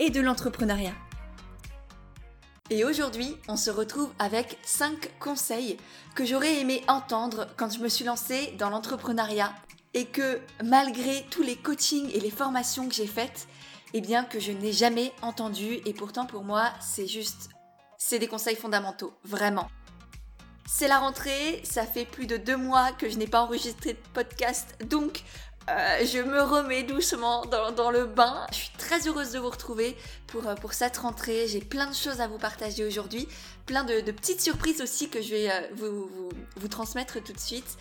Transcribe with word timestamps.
et 0.00 0.10
de 0.10 0.20
l'entrepreneuriat. 0.20 0.94
Et 2.70 2.84
aujourd'hui, 2.84 3.36
on 3.48 3.56
se 3.56 3.70
retrouve 3.70 4.10
avec 4.18 4.58
5 4.64 5.18
conseils 5.20 5.76
que 6.14 6.24
j'aurais 6.24 6.58
aimé 6.60 6.82
entendre 6.88 7.46
quand 7.56 7.70
je 7.70 7.80
me 7.80 7.88
suis 7.88 8.04
lancée 8.04 8.54
dans 8.58 8.70
l'entrepreneuriat 8.70 9.52
et 9.92 10.06
que 10.06 10.40
malgré 10.64 11.26
tous 11.30 11.42
les 11.42 11.56
coachings 11.56 12.10
et 12.14 12.20
les 12.20 12.30
formations 12.30 12.88
que 12.88 12.94
j'ai 12.94 13.06
faites, 13.06 13.46
eh 13.92 14.00
bien 14.00 14.24
que 14.24 14.40
je 14.40 14.52
n'ai 14.52 14.72
jamais 14.72 15.12
entendu 15.20 15.80
et 15.84 15.92
pourtant 15.92 16.26
pour 16.26 16.44
moi, 16.44 16.70
c'est 16.80 17.06
juste 17.06 17.50
c'est 17.98 18.18
des 18.18 18.28
conseils 18.28 18.56
fondamentaux, 18.56 19.12
vraiment. 19.24 19.68
C'est 20.66 20.88
la 20.88 20.98
rentrée, 20.98 21.60
ça 21.64 21.84
fait 21.84 22.06
plus 22.06 22.26
de 22.26 22.38
deux 22.38 22.56
mois 22.56 22.92
que 22.92 23.10
je 23.10 23.18
n'ai 23.18 23.26
pas 23.26 23.42
enregistré 23.42 23.92
de 23.92 23.98
podcast, 24.14 24.76
donc 24.88 25.24
euh, 25.68 26.04
je 26.04 26.18
me 26.18 26.42
remets 26.42 26.82
doucement 26.82 27.44
dans, 27.44 27.90
le 27.90 28.06
bain. 28.06 28.46
Je 28.50 28.56
suis 28.56 28.70
très 28.78 29.06
heureuse 29.06 29.32
de 29.32 29.38
vous 29.38 29.50
retrouver 29.50 29.96
pour, 30.26 30.46
euh, 30.48 30.54
pour 30.54 30.72
cette 30.72 30.96
rentrée. 30.96 31.46
J'ai 31.48 31.60
plein 31.60 31.88
de 31.88 31.94
choses 31.94 32.20
à 32.20 32.28
vous 32.28 32.38
partager 32.38 32.84
aujourd'hui, 32.84 33.28
plein 33.66 33.84
de, 33.84 34.00
petites 34.10 34.40
surprises 34.40 34.80
aussi 34.80 35.10
que 35.10 35.22
je 35.22 35.30
vais 35.30 35.50
euh, 35.50 35.60
vous, 35.76 36.30
vous, 36.56 36.68
transmettre 36.68 37.22
tout 37.22 37.32
de 37.32 37.38
suite. 37.38 37.76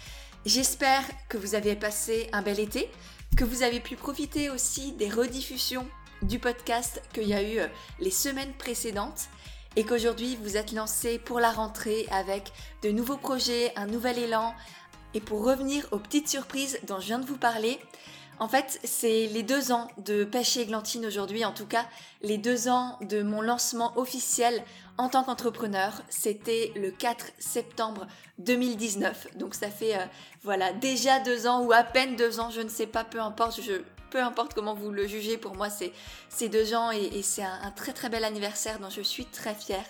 J'espère 0.46 1.04
que 1.30 1.38
vous 1.38 1.56
avez 1.56 1.76
passé 1.76 2.30
un 2.32 2.42
bel 2.42 2.60
été, 2.60 2.90
que 3.38 3.44
vous 3.44 3.64
avez 3.64 3.80
pu 3.80 3.96
profiter 3.96 4.50
aussi 4.50 4.92
des 4.94 5.10
rediffusions 5.10 5.88
du 6.22 6.38
podcast 6.38 7.02
qu'il 7.14 7.28
y 7.28 7.34
a 7.34 7.42
eu 7.42 7.60
les 8.00 8.12
semaines 8.12 8.54
précédentes 8.54 9.30
et 9.76 9.84
qu'aujourd'hui 9.84 10.38
vous 10.42 10.58
êtes 10.58 10.72
lancé 10.72 11.20
pour 11.20 11.40
la 11.40 11.52
rentrée 11.52 12.06
avec 12.12 12.52
de 12.84 12.90
nouveaux 12.90 13.18
projets, 13.18 13.72
un 13.76 13.88
nouvel 13.88 14.18
élan, 14.18 14.54
et 15.14 15.22
pour 15.22 15.44
revenir 15.44 15.88
aux 15.92 16.00
petites 16.00 16.30
surprises 16.30 16.80
dont 16.88 17.00
je 17.00 17.08
viens 17.08 17.20
de 17.20 17.26
vous 17.26 17.38
parler, 17.38 17.80
en 18.40 18.48
fait, 18.48 18.80
c'est 18.86 19.28
les 19.28 19.44
deux 19.44 19.74
ans 19.74 19.90
de 19.98 20.24
Pêche 20.24 20.56
et 20.56 20.66
Glantine 20.66 21.06
aujourd'hui, 21.06 21.44
en 21.44 21.52
tout 21.52 21.66
cas, 21.66 21.86
les 22.22 22.38
deux 22.38 22.70
ans 22.70 22.98
de 23.02 23.22
mon 23.22 23.42
lancement 23.42 23.98
officiel 23.98 24.64
en 24.98 25.10
tant 25.10 25.24
qu'entrepreneur. 25.24 26.02
C'était 26.10 26.72
le 26.78 26.90
4 26.92 27.26
septembre 27.38 28.08
2019. 28.38 29.36
Donc 29.36 29.56
ça 29.56 29.70
fait, 29.70 29.96
euh, 29.98 30.06
voilà, 30.42 30.72
déjà 30.72 31.20
deux 31.20 31.48
ans 31.48 31.64
ou 31.66 31.74
à 31.74 31.84
peine 31.84 32.16
deux 32.16 32.40
ans, 32.40 32.50
je 32.50 32.62
ne 32.62 32.70
sais 32.70 32.88
pas, 32.88 33.04
peu 33.04 33.20
importe, 33.20 33.60
peu 34.10 34.24
importe 34.24 34.54
comment 34.54 34.74
vous 34.74 34.92
le 34.92 35.06
jugez, 35.06 35.38
pour 35.38 35.56
moi, 35.56 35.68
c'est 35.70 36.50
deux 36.50 36.74
ans 36.74 36.92
et, 36.92 37.22
c'est 37.24 37.44
un, 37.44 37.60
un 37.62 37.72
très 37.72 37.92
très 37.92 38.08
bel 38.08 38.24
anniversaire 38.24 38.80
dont 38.80 38.90
je 38.90 39.02
suis 39.02 39.26
très 39.26 39.54
fière. 39.54 39.86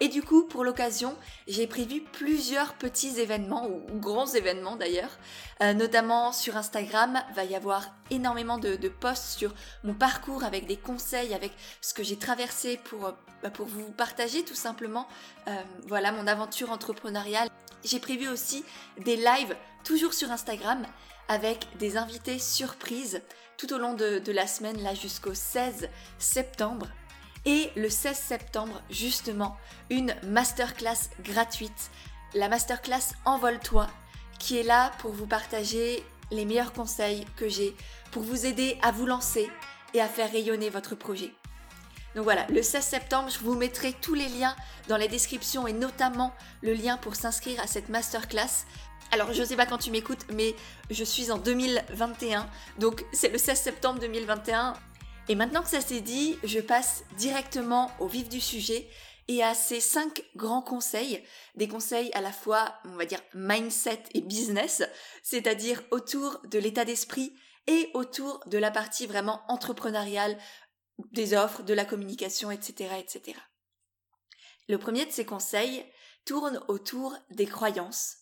Et 0.00 0.08
du 0.08 0.22
coup, 0.22 0.44
pour 0.44 0.62
l'occasion, 0.62 1.16
j'ai 1.48 1.66
prévu 1.66 2.02
plusieurs 2.02 2.74
petits 2.74 3.18
événements, 3.18 3.66
ou 3.66 3.98
grands 3.98 4.26
événements 4.26 4.76
d'ailleurs, 4.76 5.18
euh, 5.62 5.72
notamment 5.72 6.32
sur 6.32 6.56
Instagram. 6.56 7.22
Va 7.34 7.44
y 7.44 7.54
avoir 7.54 7.86
énormément 8.10 8.58
de, 8.58 8.76
posts 8.88 9.38
sur 9.38 9.54
mon 9.84 9.94
parcours 9.94 10.44
avec 10.44 10.66
des 10.66 10.76
conseils, 10.76 11.32
avec 11.32 11.52
ce 11.80 11.94
que 11.94 12.02
j'ai 12.02 12.18
traversé 12.18 12.76
pour, 12.76 13.06
euh, 13.06 13.12
bah, 13.42 13.50
vous 13.58 13.90
partager 13.92 14.44
tout 14.44 14.54
simplement 14.54 15.08
euh, 15.48 15.62
voilà, 15.86 16.12
mon 16.12 16.26
aventure 16.26 16.70
entrepreneuriale. 16.70 17.48
J'ai 17.82 18.00
prévu 18.00 18.28
aussi 18.28 18.64
des 18.98 19.16
lives 19.16 19.56
toujours 19.82 20.12
sur 20.12 20.30
Instagram 20.30 20.84
avec 21.28 21.66
des 21.78 21.96
invités 21.96 22.38
surprises 22.38 23.22
tout 23.56 23.72
au 23.72 23.78
long 23.78 23.94
de, 23.94 24.18
de 24.18 24.32
la 24.32 24.46
semaine, 24.46 24.82
là 24.82 24.94
jusqu'au 24.94 25.32
16 25.32 25.88
septembre 26.18 26.86
et 27.46 27.70
le 27.76 27.88
16 27.88 28.16
septembre 28.16 28.82
justement 28.90 29.56
une 29.88 30.14
masterclass 30.24 31.08
gratuite, 31.22 31.90
la 32.34 32.48
masterclass 32.48 33.14
Envole-toi, 33.24 33.86
qui 34.38 34.58
est 34.58 34.64
là 34.64 34.90
pour 34.98 35.12
vous 35.12 35.26
partager 35.26 36.04
les 36.30 36.44
meilleurs 36.44 36.72
conseils 36.72 37.24
que 37.36 37.48
j'ai 37.48 37.74
pour 38.10 38.22
vous 38.22 38.44
aider 38.46 38.76
à 38.82 38.90
vous 38.90 39.06
lancer 39.06 39.48
et 39.94 40.00
à 40.00 40.08
faire 40.08 40.30
rayonner 40.30 40.70
votre 40.70 40.96
projet. 40.96 41.32
Donc 42.16 42.24
voilà, 42.24 42.46
le 42.48 42.62
16 42.62 42.84
septembre, 42.84 43.28
je 43.30 43.38
vous 43.38 43.54
mettrai 43.54 43.92
tous 43.92 44.14
les 44.14 44.28
liens 44.28 44.56
dans 44.88 44.96
la 44.96 45.06
description 45.06 45.66
et 45.66 45.72
notamment 45.72 46.34
le 46.62 46.72
lien 46.72 46.96
pour 46.96 47.14
s'inscrire 47.14 47.60
à 47.60 47.66
cette 47.66 47.88
masterclass. 47.88 48.64
Alors 49.12 49.32
je 49.32 49.42
ne 49.42 49.46
sais 49.46 49.56
pas 49.56 49.66
quand 49.66 49.78
tu 49.78 49.90
m'écoutes, 49.90 50.26
mais 50.32 50.56
je 50.90 51.04
suis 51.04 51.30
en 51.30 51.38
2021, 51.38 52.48
donc 52.78 53.04
c'est 53.12 53.28
le 53.28 53.38
16 53.38 53.60
septembre 53.60 54.00
2021. 54.00 54.74
Et 55.28 55.34
maintenant 55.34 55.62
que 55.62 55.68
ça 55.68 55.80
s'est 55.80 56.00
dit, 56.00 56.38
je 56.44 56.60
passe 56.60 57.02
directement 57.16 57.90
au 57.98 58.06
vif 58.06 58.28
du 58.28 58.40
sujet 58.40 58.88
et 59.26 59.42
à 59.42 59.54
ces 59.54 59.80
cinq 59.80 60.22
grands 60.36 60.62
conseils, 60.62 61.24
des 61.56 61.66
conseils 61.66 62.12
à 62.14 62.20
la 62.20 62.32
fois, 62.32 62.76
on 62.84 62.94
va 62.94 63.06
dire, 63.06 63.20
mindset 63.34 64.04
et 64.14 64.20
business, 64.20 64.84
c'est-à-dire 65.24 65.82
autour 65.90 66.40
de 66.44 66.60
l'état 66.60 66.84
d'esprit 66.84 67.34
et 67.66 67.90
autour 67.94 68.40
de 68.46 68.58
la 68.58 68.70
partie 68.70 69.06
vraiment 69.06 69.42
entrepreneuriale, 69.48 70.38
des 71.10 71.34
offres, 71.34 71.64
de 71.64 71.74
la 71.74 71.84
communication, 71.84 72.52
etc., 72.52 72.94
etc. 73.00 73.36
Le 74.68 74.78
premier 74.78 75.06
de 75.06 75.10
ces 75.10 75.24
conseils 75.24 75.84
tourne 76.24 76.62
autour 76.68 77.16
des 77.30 77.46
croyances. 77.46 78.18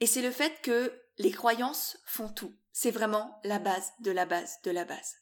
Et 0.00 0.06
c'est 0.06 0.22
le 0.22 0.30
fait 0.30 0.60
que 0.62 0.92
les 1.16 1.30
croyances 1.30 1.96
font 2.04 2.28
tout. 2.28 2.54
C'est 2.72 2.90
vraiment 2.90 3.40
la 3.44 3.58
base 3.58 3.90
de 4.00 4.10
la 4.10 4.26
base 4.26 4.58
de 4.64 4.70
la 4.70 4.84
base. 4.84 5.21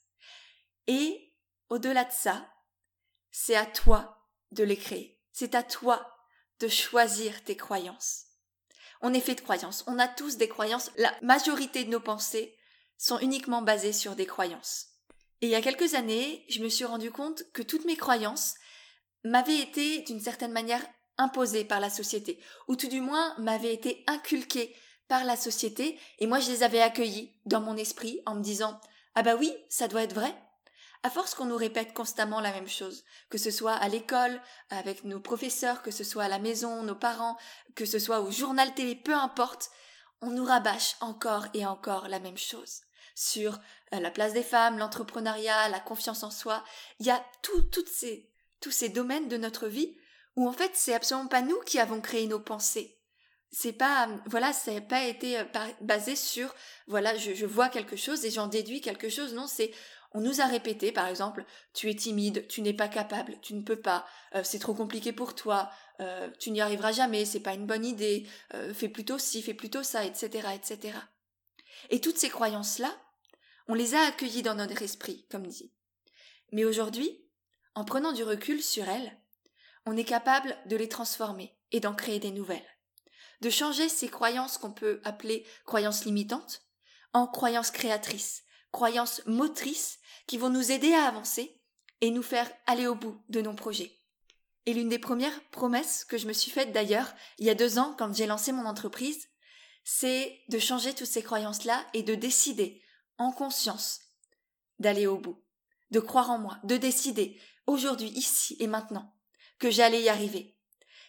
Et 0.90 1.32
au-delà 1.68 2.04
de 2.04 2.10
ça, 2.10 2.52
c'est 3.30 3.54
à 3.54 3.64
toi 3.64 4.26
de 4.50 4.64
les 4.64 4.76
créer. 4.76 5.20
C'est 5.30 5.54
à 5.54 5.62
toi 5.62 6.16
de 6.58 6.66
choisir 6.66 7.44
tes 7.44 7.56
croyances. 7.56 8.24
On 9.00 9.14
est 9.14 9.20
fait 9.20 9.36
de 9.36 9.40
croyances. 9.40 9.84
On 9.86 10.00
a 10.00 10.08
tous 10.08 10.36
des 10.36 10.48
croyances. 10.48 10.90
La 10.96 11.14
majorité 11.22 11.84
de 11.84 11.90
nos 11.90 12.00
pensées 12.00 12.56
sont 12.98 13.20
uniquement 13.20 13.62
basées 13.62 13.92
sur 13.92 14.16
des 14.16 14.26
croyances. 14.26 14.88
Et 15.42 15.46
il 15.46 15.50
y 15.50 15.54
a 15.54 15.62
quelques 15.62 15.94
années, 15.94 16.44
je 16.48 16.60
me 16.60 16.68
suis 16.68 16.84
rendu 16.84 17.12
compte 17.12 17.44
que 17.52 17.62
toutes 17.62 17.84
mes 17.84 17.96
croyances 17.96 18.56
m'avaient 19.22 19.60
été 19.60 20.00
d'une 20.02 20.20
certaine 20.20 20.50
manière 20.50 20.84
imposées 21.18 21.64
par 21.64 21.78
la 21.78 21.88
société, 21.88 22.42
ou 22.66 22.74
tout 22.74 22.88
du 22.88 23.00
moins 23.00 23.32
m'avaient 23.38 23.74
été 23.74 24.02
inculquées 24.08 24.74
par 25.06 25.22
la 25.22 25.36
société, 25.36 26.00
et 26.18 26.26
moi 26.26 26.40
je 26.40 26.50
les 26.50 26.64
avais 26.64 26.80
accueillies 26.80 27.32
dans 27.44 27.60
mon 27.60 27.76
esprit 27.76 28.22
en 28.26 28.34
me 28.34 28.42
disant 28.42 28.80
Ah 29.14 29.22
bah 29.22 29.36
oui, 29.36 29.54
ça 29.68 29.86
doit 29.86 30.02
être 30.02 30.14
vrai, 30.14 30.34
à 31.02 31.10
force 31.10 31.34
qu'on 31.34 31.46
nous 31.46 31.56
répète 31.56 31.94
constamment 31.94 32.40
la 32.40 32.52
même 32.52 32.68
chose, 32.68 33.04
que 33.30 33.38
ce 33.38 33.50
soit 33.50 33.74
à 33.74 33.88
l'école, 33.88 34.40
avec 34.68 35.04
nos 35.04 35.20
professeurs, 35.20 35.82
que 35.82 35.90
ce 35.90 36.04
soit 36.04 36.24
à 36.24 36.28
la 36.28 36.38
maison, 36.38 36.82
nos 36.82 36.94
parents, 36.94 37.38
que 37.74 37.86
ce 37.86 37.98
soit 37.98 38.20
au 38.20 38.30
journal 38.30 38.74
télé, 38.74 38.94
peu 38.94 39.14
importe, 39.14 39.70
on 40.20 40.30
nous 40.30 40.44
rabâche 40.44 40.96
encore 41.00 41.46
et 41.54 41.64
encore 41.64 42.08
la 42.08 42.20
même 42.20 42.36
chose 42.36 42.82
sur 43.14 43.58
euh, 43.92 44.00
la 44.00 44.10
place 44.10 44.32
des 44.32 44.42
femmes, 44.42 44.78
l'entrepreneuriat, 44.78 45.68
la 45.68 45.80
confiance 45.80 46.22
en 46.22 46.30
soi. 46.30 46.64
Il 47.00 47.06
y 47.06 47.10
a 47.10 47.24
toutes 47.42 47.88
ces, 47.88 48.30
tous 48.60 48.70
ces 48.70 48.88
domaines 48.88 49.28
de 49.28 49.36
notre 49.36 49.66
vie 49.66 49.96
où 50.36 50.48
en 50.48 50.52
fait 50.52 50.70
c'est 50.74 50.94
absolument 50.94 51.28
pas 51.28 51.42
nous 51.42 51.60
qui 51.60 51.78
avons 51.78 52.00
créé 52.00 52.26
nos 52.26 52.40
pensées. 52.40 52.98
C'est 53.52 53.72
pas, 53.72 54.08
voilà, 54.26 54.52
ça 54.52 54.72
n'a 54.72 54.80
pas 54.80 55.04
été 55.04 55.38
euh, 55.38 55.44
basé 55.80 56.14
sur, 56.14 56.54
voilà, 56.86 57.16
je, 57.16 57.34
je 57.34 57.46
vois 57.46 57.68
quelque 57.68 57.96
chose 57.96 58.24
et 58.24 58.30
j'en 58.30 58.46
déduis 58.46 58.80
quelque 58.80 59.08
chose. 59.08 59.34
Non, 59.34 59.46
c'est 59.46 59.72
on 60.12 60.20
nous 60.20 60.40
a 60.40 60.46
répété, 60.46 60.90
par 60.92 61.06
exemple, 61.06 61.44
tu 61.72 61.88
es 61.88 61.94
timide, 61.94 62.46
tu 62.48 62.62
n'es 62.62 62.72
pas 62.72 62.88
capable, 62.88 63.38
tu 63.42 63.54
ne 63.54 63.62
peux 63.62 63.80
pas, 63.80 64.06
euh, 64.34 64.42
c'est 64.42 64.58
trop 64.58 64.74
compliqué 64.74 65.12
pour 65.12 65.34
toi, 65.34 65.70
euh, 66.00 66.28
tu 66.38 66.50
n'y 66.50 66.60
arriveras 66.60 66.92
jamais, 66.92 67.24
c'est 67.24 67.40
pas 67.40 67.54
une 67.54 67.66
bonne 67.66 67.84
idée, 67.84 68.26
euh, 68.54 68.74
fais 68.74 68.88
plutôt 68.88 69.18
ci, 69.18 69.40
fais 69.40 69.54
plutôt 69.54 69.82
ça, 69.82 70.04
etc., 70.04 70.48
etc. 70.54 70.98
Et 71.90 72.00
toutes 72.00 72.18
ces 72.18 72.28
croyances-là, 72.28 72.92
on 73.68 73.74
les 73.74 73.94
a 73.94 74.00
accueillies 74.02 74.42
dans 74.42 74.56
notre 74.56 74.82
esprit, 74.82 75.26
comme 75.30 75.46
dit. 75.46 75.72
Mais 76.50 76.64
aujourd'hui, 76.64 77.24
en 77.76 77.84
prenant 77.84 78.12
du 78.12 78.24
recul 78.24 78.62
sur 78.62 78.88
elles, 78.88 79.16
on 79.86 79.96
est 79.96 80.04
capable 80.04 80.56
de 80.66 80.76
les 80.76 80.88
transformer 80.88 81.56
et 81.70 81.78
d'en 81.78 81.94
créer 81.94 82.18
des 82.18 82.32
nouvelles. 82.32 82.66
De 83.42 83.48
changer 83.48 83.88
ces 83.88 84.08
croyances 84.08 84.58
qu'on 84.58 84.72
peut 84.72 85.00
appeler 85.04 85.46
croyances 85.64 86.04
limitantes 86.04 86.62
en 87.12 87.26
croyances 87.26 87.70
créatrices, 87.70 88.42
croyances 88.72 89.22
motrices 89.26 89.99
qui 90.30 90.38
vont 90.38 90.48
nous 90.48 90.70
aider 90.70 90.92
à 90.92 91.06
avancer 91.06 91.60
et 92.00 92.12
nous 92.12 92.22
faire 92.22 92.48
aller 92.66 92.86
au 92.86 92.94
bout 92.94 93.20
de 93.30 93.40
nos 93.40 93.52
projets. 93.52 93.90
Et 94.64 94.72
l'une 94.72 94.88
des 94.88 95.00
premières 95.00 95.42
promesses 95.50 96.04
que 96.04 96.18
je 96.18 96.28
me 96.28 96.32
suis 96.32 96.52
faite 96.52 96.70
d'ailleurs 96.70 97.12
il 97.38 97.46
y 97.46 97.50
a 97.50 97.56
deux 97.56 97.80
ans 97.80 97.96
quand 97.98 98.14
j'ai 98.14 98.26
lancé 98.26 98.52
mon 98.52 98.64
entreprise, 98.64 99.26
c'est 99.82 100.40
de 100.48 100.60
changer 100.60 100.94
toutes 100.94 101.08
ces 101.08 101.24
croyances-là 101.24 101.84
et 101.94 102.04
de 102.04 102.14
décider 102.14 102.80
en 103.18 103.32
conscience 103.32 104.02
d'aller 104.78 105.08
au 105.08 105.18
bout, 105.18 105.42
de 105.90 105.98
croire 105.98 106.30
en 106.30 106.38
moi, 106.38 106.60
de 106.62 106.76
décider, 106.76 107.36
aujourd'hui, 107.66 108.10
ici 108.10 108.56
et 108.60 108.68
maintenant, 108.68 109.12
que 109.58 109.68
j'allais 109.68 110.02
y 110.02 110.08
arriver, 110.08 110.56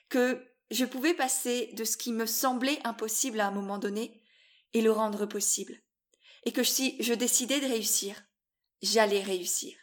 que 0.10 0.44
je 0.72 0.84
pouvais 0.84 1.14
passer 1.14 1.70
de 1.74 1.84
ce 1.84 1.96
qui 1.96 2.12
me 2.12 2.26
semblait 2.26 2.80
impossible 2.86 3.40
à 3.40 3.50
un 3.50 3.52
moment 3.52 3.78
donné 3.78 4.20
et 4.74 4.82
le 4.82 4.92
rendre 4.92 5.28
possible, 5.28 5.80
et 6.46 6.52
que 6.52 6.64
si 6.64 6.96
je 7.04 7.14
décidais 7.14 7.60
de 7.60 7.68
réussir, 7.68 8.20
j'allais 8.82 9.22
réussir. 9.22 9.78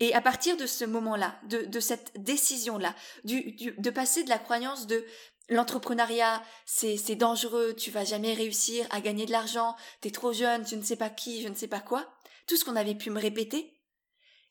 Et 0.00 0.14
à 0.14 0.20
partir 0.20 0.56
de 0.56 0.66
ce 0.66 0.84
moment-là, 0.84 1.40
de, 1.44 1.80
cette 1.80 2.12
décision-là, 2.22 2.94
du, 3.24 3.56
de 3.76 3.90
passer 3.90 4.22
de 4.22 4.28
la 4.28 4.38
croyance 4.38 4.86
de 4.86 5.04
l'entrepreneuriat, 5.48 6.42
c'est, 6.66 6.96
c'est 6.96 7.16
dangereux, 7.16 7.74
tu 7.74 7.90
vas 7.90 8.04
jamais 8.04 8.34
réussir 8.34 8.86
à 8.90 9.00
gagner 9.00 9.26
de 9.26 9.32
l'argent, 9.32 9.74
t'es 10.00 10.10
trop 10.10 10.32
jeune, 10.32 10.66
je 10.66 10.76
ne 10.76 10.82
sais 10.82 10.96
pas 10.96 11.10
qui, 11.10 11.42
je 11.42 11.48
ne 11.48 11.54
sais 11.54 11.68
pas 11.68 11.80
quoi, 11.80 12.08
tout 12.46 12.56
ce 12.56 12.64
qu'on 12.64 12.76
avait 12.76 12.94
pu 12.94 13.10
me 13.10 13.20
répéter, 13.20 13.74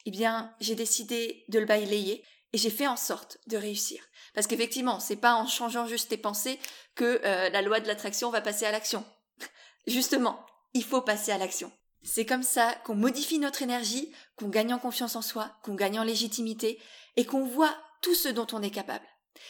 eh 0.05 0.11
bien, 0.11 0.53
j'ai 0.59 0.75
décidé 0.75 1.45
de 1.49 1.59
le 1.59 1.65
balayer 1.65 2.23
et 2.53 2.57
j'ai 2.57 2.69
fait 2.69 2.87
en 2.87 2.97
sorte 2.97 3.37
de 3.47 3.57
réussir. 3.57 4.01
Parce 4.33 4.47
qu'effectivement, 4.47 4.99
c'est 4.99 5.15
pas 5.17 5.35
en 5.35 5.47
changeant 5.47 5.87
juste 5.87 6.09
tes 6.09 6.17
pensées 6.17 6.59
que 6.95 7.21
euh, 7.23 7.49
la 7.49 7.61
loi 7.61 7.79
de 7.79 7.87
l'attraction 7.87 8.29
va 8.29 8.41
passer 8.41 8.65
à 8.65 8.71
l'action. 8.71 9.05
Justement, 9.87 10.45
il 10.73 10.83
faut 10.83 11.01
passer 11.01 11.31
à 11.31 11.37
l'action. 11.37 11.71
C'est 12.03 12.25
comme 12.25 12.43
ça 12.43 12.73
qu'on 12.85 12.95
modifie 12.95 13.39
notre 13.39 13.61
énergie, 13.61 14.11
qu'on 14.35 14.49
gagne 14.49 14.73
en 14.73 14.79
confiance 14.79 15.15
en 15.15 15.21
soi, 15.21 15.57
qu'on 15.63 15.75
gagne 15.75 15.99
en 15.99 16.03
légitimité 16.03 16.81
et 17.15 17.25
qu'on 17.25 17.45
voit 17.45 17.75
tout 18.01 18.15
ce 18.15 18.29
dont 18.29 18.47
on 18.53 18.61
est 18.61 18.71
capable. 18.71 19.05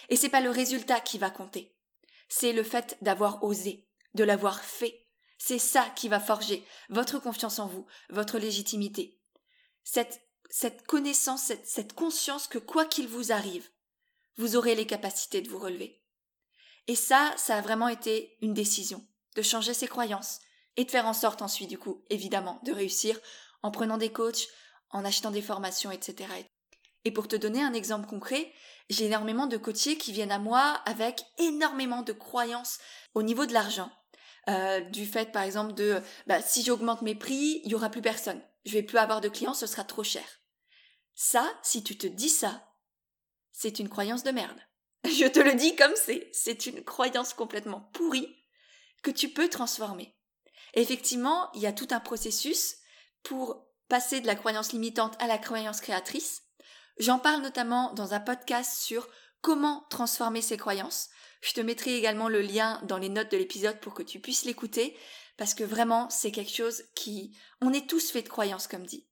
Et 0.09 0.15
c'est 0.15 0.29
pas 0.29 0.41
le 0.41 0.49
résultat 0.49 0.99
qui 0.99 1.17
va 1.17 1.29
compter. 1.29 1.75
C'est 2.29 2.53
le 2.53 2.63
fait 2.63 2.97
d'avoir 3.01 3.43
osé, 3.43 3.87
de 4.13 4.23
l'avoir 4.23 4.61
fait. 4.63 5.05
C'est 5.37 5.59
ça 5.59 5.89
qui 5.95 6.09
va 6.09 6.19
forger 6.19 6.65
votre 6.89 7.19
confiance 7.19 7.59
en 7.59 7.67
vous, 7.67 7.85
votre 8.09 8.39
légitimité. 8.39 9.19
Cette, 9.83 10.21
cette 10.49 10.85
connaissance, 10.87 11.43
cette, 11.43 11.67
cette 11.67 11.93
conscience 11.93 12.47
que 12.47 12.57
quoi 12.57 12.85
qu'il 12.85 13.07
vous 13.07 13.31
arrive, 13.31 13.69
vous 14.37 14.55
aurez 14.55 14.75
les 14.75 14.87
capacités 14.87 15.41
de 15.41 15.49
vous 15.49 15.59
relever. 15.59 16.03
Et 16.87 16.95
ça, 16.95 17.33
ça 17.37 17.57
a 17.57 17.61
vraiment 17.61 17.87
été 17.87 18.37
une 18.41 18.53
décision, 18.53 19.05
de 19.35 19.41
changer 19.41 19.73
ses 19.73 19.87
croyances 19.87 20.39
et 20.77 20.85
de 20.85 20.91
faire 20.91 21.07
en 21.07 21.13
sorte 21.13 21.41
ensuite, 21.41 21.69
du 21.69 21.77
coup, 21.77 22.03
évidemment, 22.09 22.59
de 22.63 22.71
réussir 22.71 23.19
en 23.63 23.71
prenant 23.71 23.97
des 23.97 24.11
coachs, 24.11 24.47
en 24.91 25.03
achetant 25.03 25.31
des 25.31 25.41
formations, 25.41 25.91
etc. 25.91 26.29
Et 27.03 27.11
pour 27.11 27.27
te 27.27 27.35
donner 27.35 27.61
un 27.61 27.73
exemple 27.73 28.07
concret, 28.07 28.51
j'ai 28.89 29.05
énormément 29.05 29.47
de 29.47 29.57
coachés 29.57 29.97
qui 29.97 30.11
viennent 30.11 30.31
à 30.31 30.39
moi 30.39 30.81
avec 30.85 31.23
énormément 31.39 32.03
de 32.03 32.13
croyances 32.13 32.79
au 33.15 33.23
niveau 33.23 33.45
de 33.45 33.53
l'argent. 33.53 33.91
Euh, 34.49 34.79
du 34.79 35.05
fait, 35.05 35.31
par 35.31 35.43
exemple, 35.43 35.73
de 35.73 36.01
bah, 36.25 36.41
si 36.41 36.63
j'augmente 36.63 37.01
mes 37.01 37.15
prix, 37.15 37.61
il 37.65 37.71
y 37.71 37.75
aura 37.75 37.89
plus 37.89 38.01
personne. 38.01 38.41
Je 38.65 38.73
vais 38.73 38.83
plus 38.83 38.97
avoir 38.97 39.19
de 39.19 39.29
clients, 39.29 39.53
ce 39.53 39.67
sera 39.67 39.83
trop 39.83 40.03
cher. 40.03 40.25
Ça, 41.15 41.51
si 41.63 41.83
tu 41.83 41.97
te 41.97 42.07
dis 42.07 42.29
ça, 42.29 42.63
c'est 43.51 43.79
une 43.79 43.89
croyance 43.89 44.23
de 44.23 44.31
merde. 44.31 44.59
Je 45.05 45.25
te 45.25 45.39
le 45.39 45.55
dis 45.55 45.75
comme 45.75 45.95
c'est. 45.95 46.29
C'est 46.31 46.65
une 46.65 46.83
croyance 46.83 47.33
complètement 47.33 47.89
pourrie 47.93 48.35
que 49.03 49.11
tu 49.11 49.29
peux 49.29 49.49
transformer. 49.49 50.16
Effectivement, 50.81 51.49
il 51.53 51.61
y 51.61 51.67
a 51.67 51.73
tout 51.73 51.87
un 51.91 51.99
processus 51.99 52.75
pour 53.23 53.65
passer 53.87 54.19
de 54.19 54.27
la 54.27 54.35
croyance 54.35 54.73
limitante 54.73 55.15
à 55.19 55.27
la 55.27 55.37
croyance 55.37 55.81
créatrice. 55.81 56.43
J'en 56.99 57.19
parle 57.19 57.41
notamment 57.41 57.93
dans 57.93 58.13
un 58.13 58.19
podcast 58.19 58.81
sur 58.81 59.07
comment 59.41 59.85
transformer 59.89 60.41
ses 60.41 60.57
croyances. 60.57 61.09
Je 61.41 61.53
te 61.53 61.61
mettrai 61.61 61.95
également 61.95 62.29
le 62.29 62.41
lien 62.41 62.81
dans 62.83 62.97
les 62.97 63.09
notes 63.09 63.31
de 63.31 63.37
l'épisode 63.37 63.79
pour 63.79 63.93
que 63.93 64.03
tu 64.03 64.19
puisses 64.19 64.45
l'écouter, 64.45 64.97
parce 65.37 65.53
que 65.53 65.63
vraiment, 65.63 66.09
c'est 66.09 66.31
quelque 66.31 66.55
chose 66.55 66.83
qui... 66.95 67.37
On 67.61 67.73
est 67.73 67.87
tous 67.87 68.11
faits 68.11 68.25
de 68.25 68.29
croyances, 68.29 68.67
comme 68.67 68.85
dit. 68.85 69.07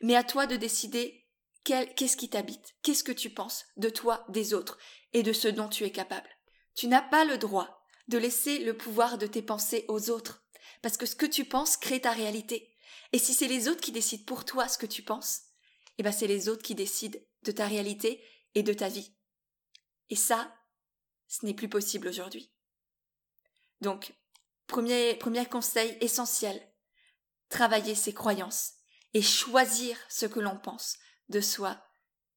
Mais 0.00 0.16
à 0.16 0.24
toi 0.24 0.46
de 0.46 0.56
décider 0.56 1.26
qu'est-ce 1.64 2.16
qui 2.16 2.30
t'habite? 2.30 2.74
Qu'est-ce 2.82 3.04
que 3.04 3.12
tu 3.12 3.30
penses 3.30 3.64
de 3.76 3.90
toi, 3.90 4.24
des 4.28 4.54
autres 4.54 4.78
et 5.12 5.22
de 5.22 5.32
ce 5.32 5.48
dont 5.48 5.68
tu 5.68 5.84
es 5.84 5.92
capable? 5.92 6.28
Tu 6.74 6.88
n'as 6.88 7.02
pas 7.02 7.24
le 7.24 7.38
droit 7.38 7.84
de 8.08 8.18
laisser 8.18 8.58
le 8.60 8.76
pouvoir 8.76 9.18
de 9.18 9.26
tes 9.26 9.42
pensées 9.42 9.84
aux 9.88 10.10
autres, 10.10 10.42
parce 10.82 10.96
que 10.96 11.06
ce 11.06 11.16
que 11.16 11.26
tu 11.26 11.44
penses 11.44 11.76
crée 11.76 12.00
ta 12.00 12.12
réalité. 12.12 12.74
Et 13.12 13.18
si 13.18 13.34
c'est 13.34 13.48
les 13.48 13.68
autres 13.68 13.80
qui 13.80 13.92
décident 13.92 14.24
pour 14.24 14.44
toi 14.44 14.68
ce 14.68 14.78
que 14.78 14.86
tu 14.86 15.02
penses, 15.02 15.42
eh 15.98 16.02
ben 16.02 16.12
c'est 16.12 16.26
les 16.26 16.48
autres 16.48 16.62
qui 16.62 16.74
décident 16.74 17.18
de 17.42 17.52
ta 17.52 17.66
réalité 17.66 18.22
et 18.54 18.62
de 18.62 18.72
ta 18.72 18.88
vie. 18.88 19.12
Et 20.10 20.16
ça, 20.16 20.54
ce 21.26 21.44
n'est 21.44 21.54
plus 21.54 21.68
possible 21.68 22.08
aujourd'hui. 22.08 22.50
Donc, 23.80 24.14
premier, 24.66 25.14
premier 25.14 25.46
conseil 25.46 25.96
essentiel, 26.00 26.60
travailler 27.48 27.94
ses 27.94 28.14
croyances 28.14 28.74
et 29.14 29.22
choisir 29.22 29.96
ce 30.08 30.26
que 30.26 30.40
l'on 30.40 30.58
pense, 30.58 30.98
de 31.28 31.40
soi, 31.40 31.82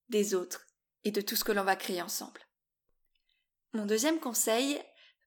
des 0.10 0.34
autres 0.34 0.68
et 1.04 1.12
de 1.12 1.22
tout 1.22 1.36
ce 1.36 1.44
que 1.44 1.52
l'on 1.52 1.64
va 1.64 1.76
créer 1.76 2.02
ensemble. 2.02 2.42
Mon 3.74 3.86
deuxième 3.86 4.20
conseil 4.20 4.82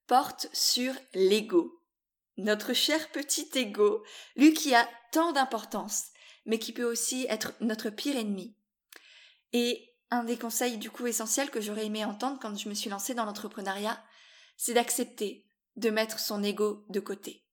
porte 0.07 0.47
sur 0.53 0.93
l'ego. 1.13 1.81
Notre 2.37 2.73
cher 2.73 3.09
petit 3.11 3.49
ego, 3.55 4.03
lui 4.35 4.53
qui 4.53 4.75
a 4.75 4.87
tant 5.11 5.31
d'importance, 5.31 6.07
mais 6.45 6.59
qui 6.59 6.73
peut 6.73 6.83
aussi 6.83 7.25
être 7.29 7.53
notre 7.61 7.89
pire 7.89 8.17
ennemi. 8.17 8.55
Et 9.53 9.95
un 10.11 10.23
des 10.23 10.37
conseils 10.37 10.77
du 10.77 10.91
coup 10.91 11.07
essentiels 11.07 11.49
que 11.49 11.61
j'aurais 11.61 11.85
aimé 11.85 12.03
entendre 12.05 12.39
quand 12.41 12.55
je 12.57 12.69
me 12.69 12.73
suis 12.73 12.89
lancée 12.89 13.13
dans 13.13 13.25
l'entrepreneuriat, 13.25 14.03
c'est 14.57 14.73
d'accepter 14.73 15.47
de 15.75 15.89
mettre 15.89 16.19
son 16.19 16.43
ego 16.43 16.85
de 16.89 16.99
côté. 16.99 17.45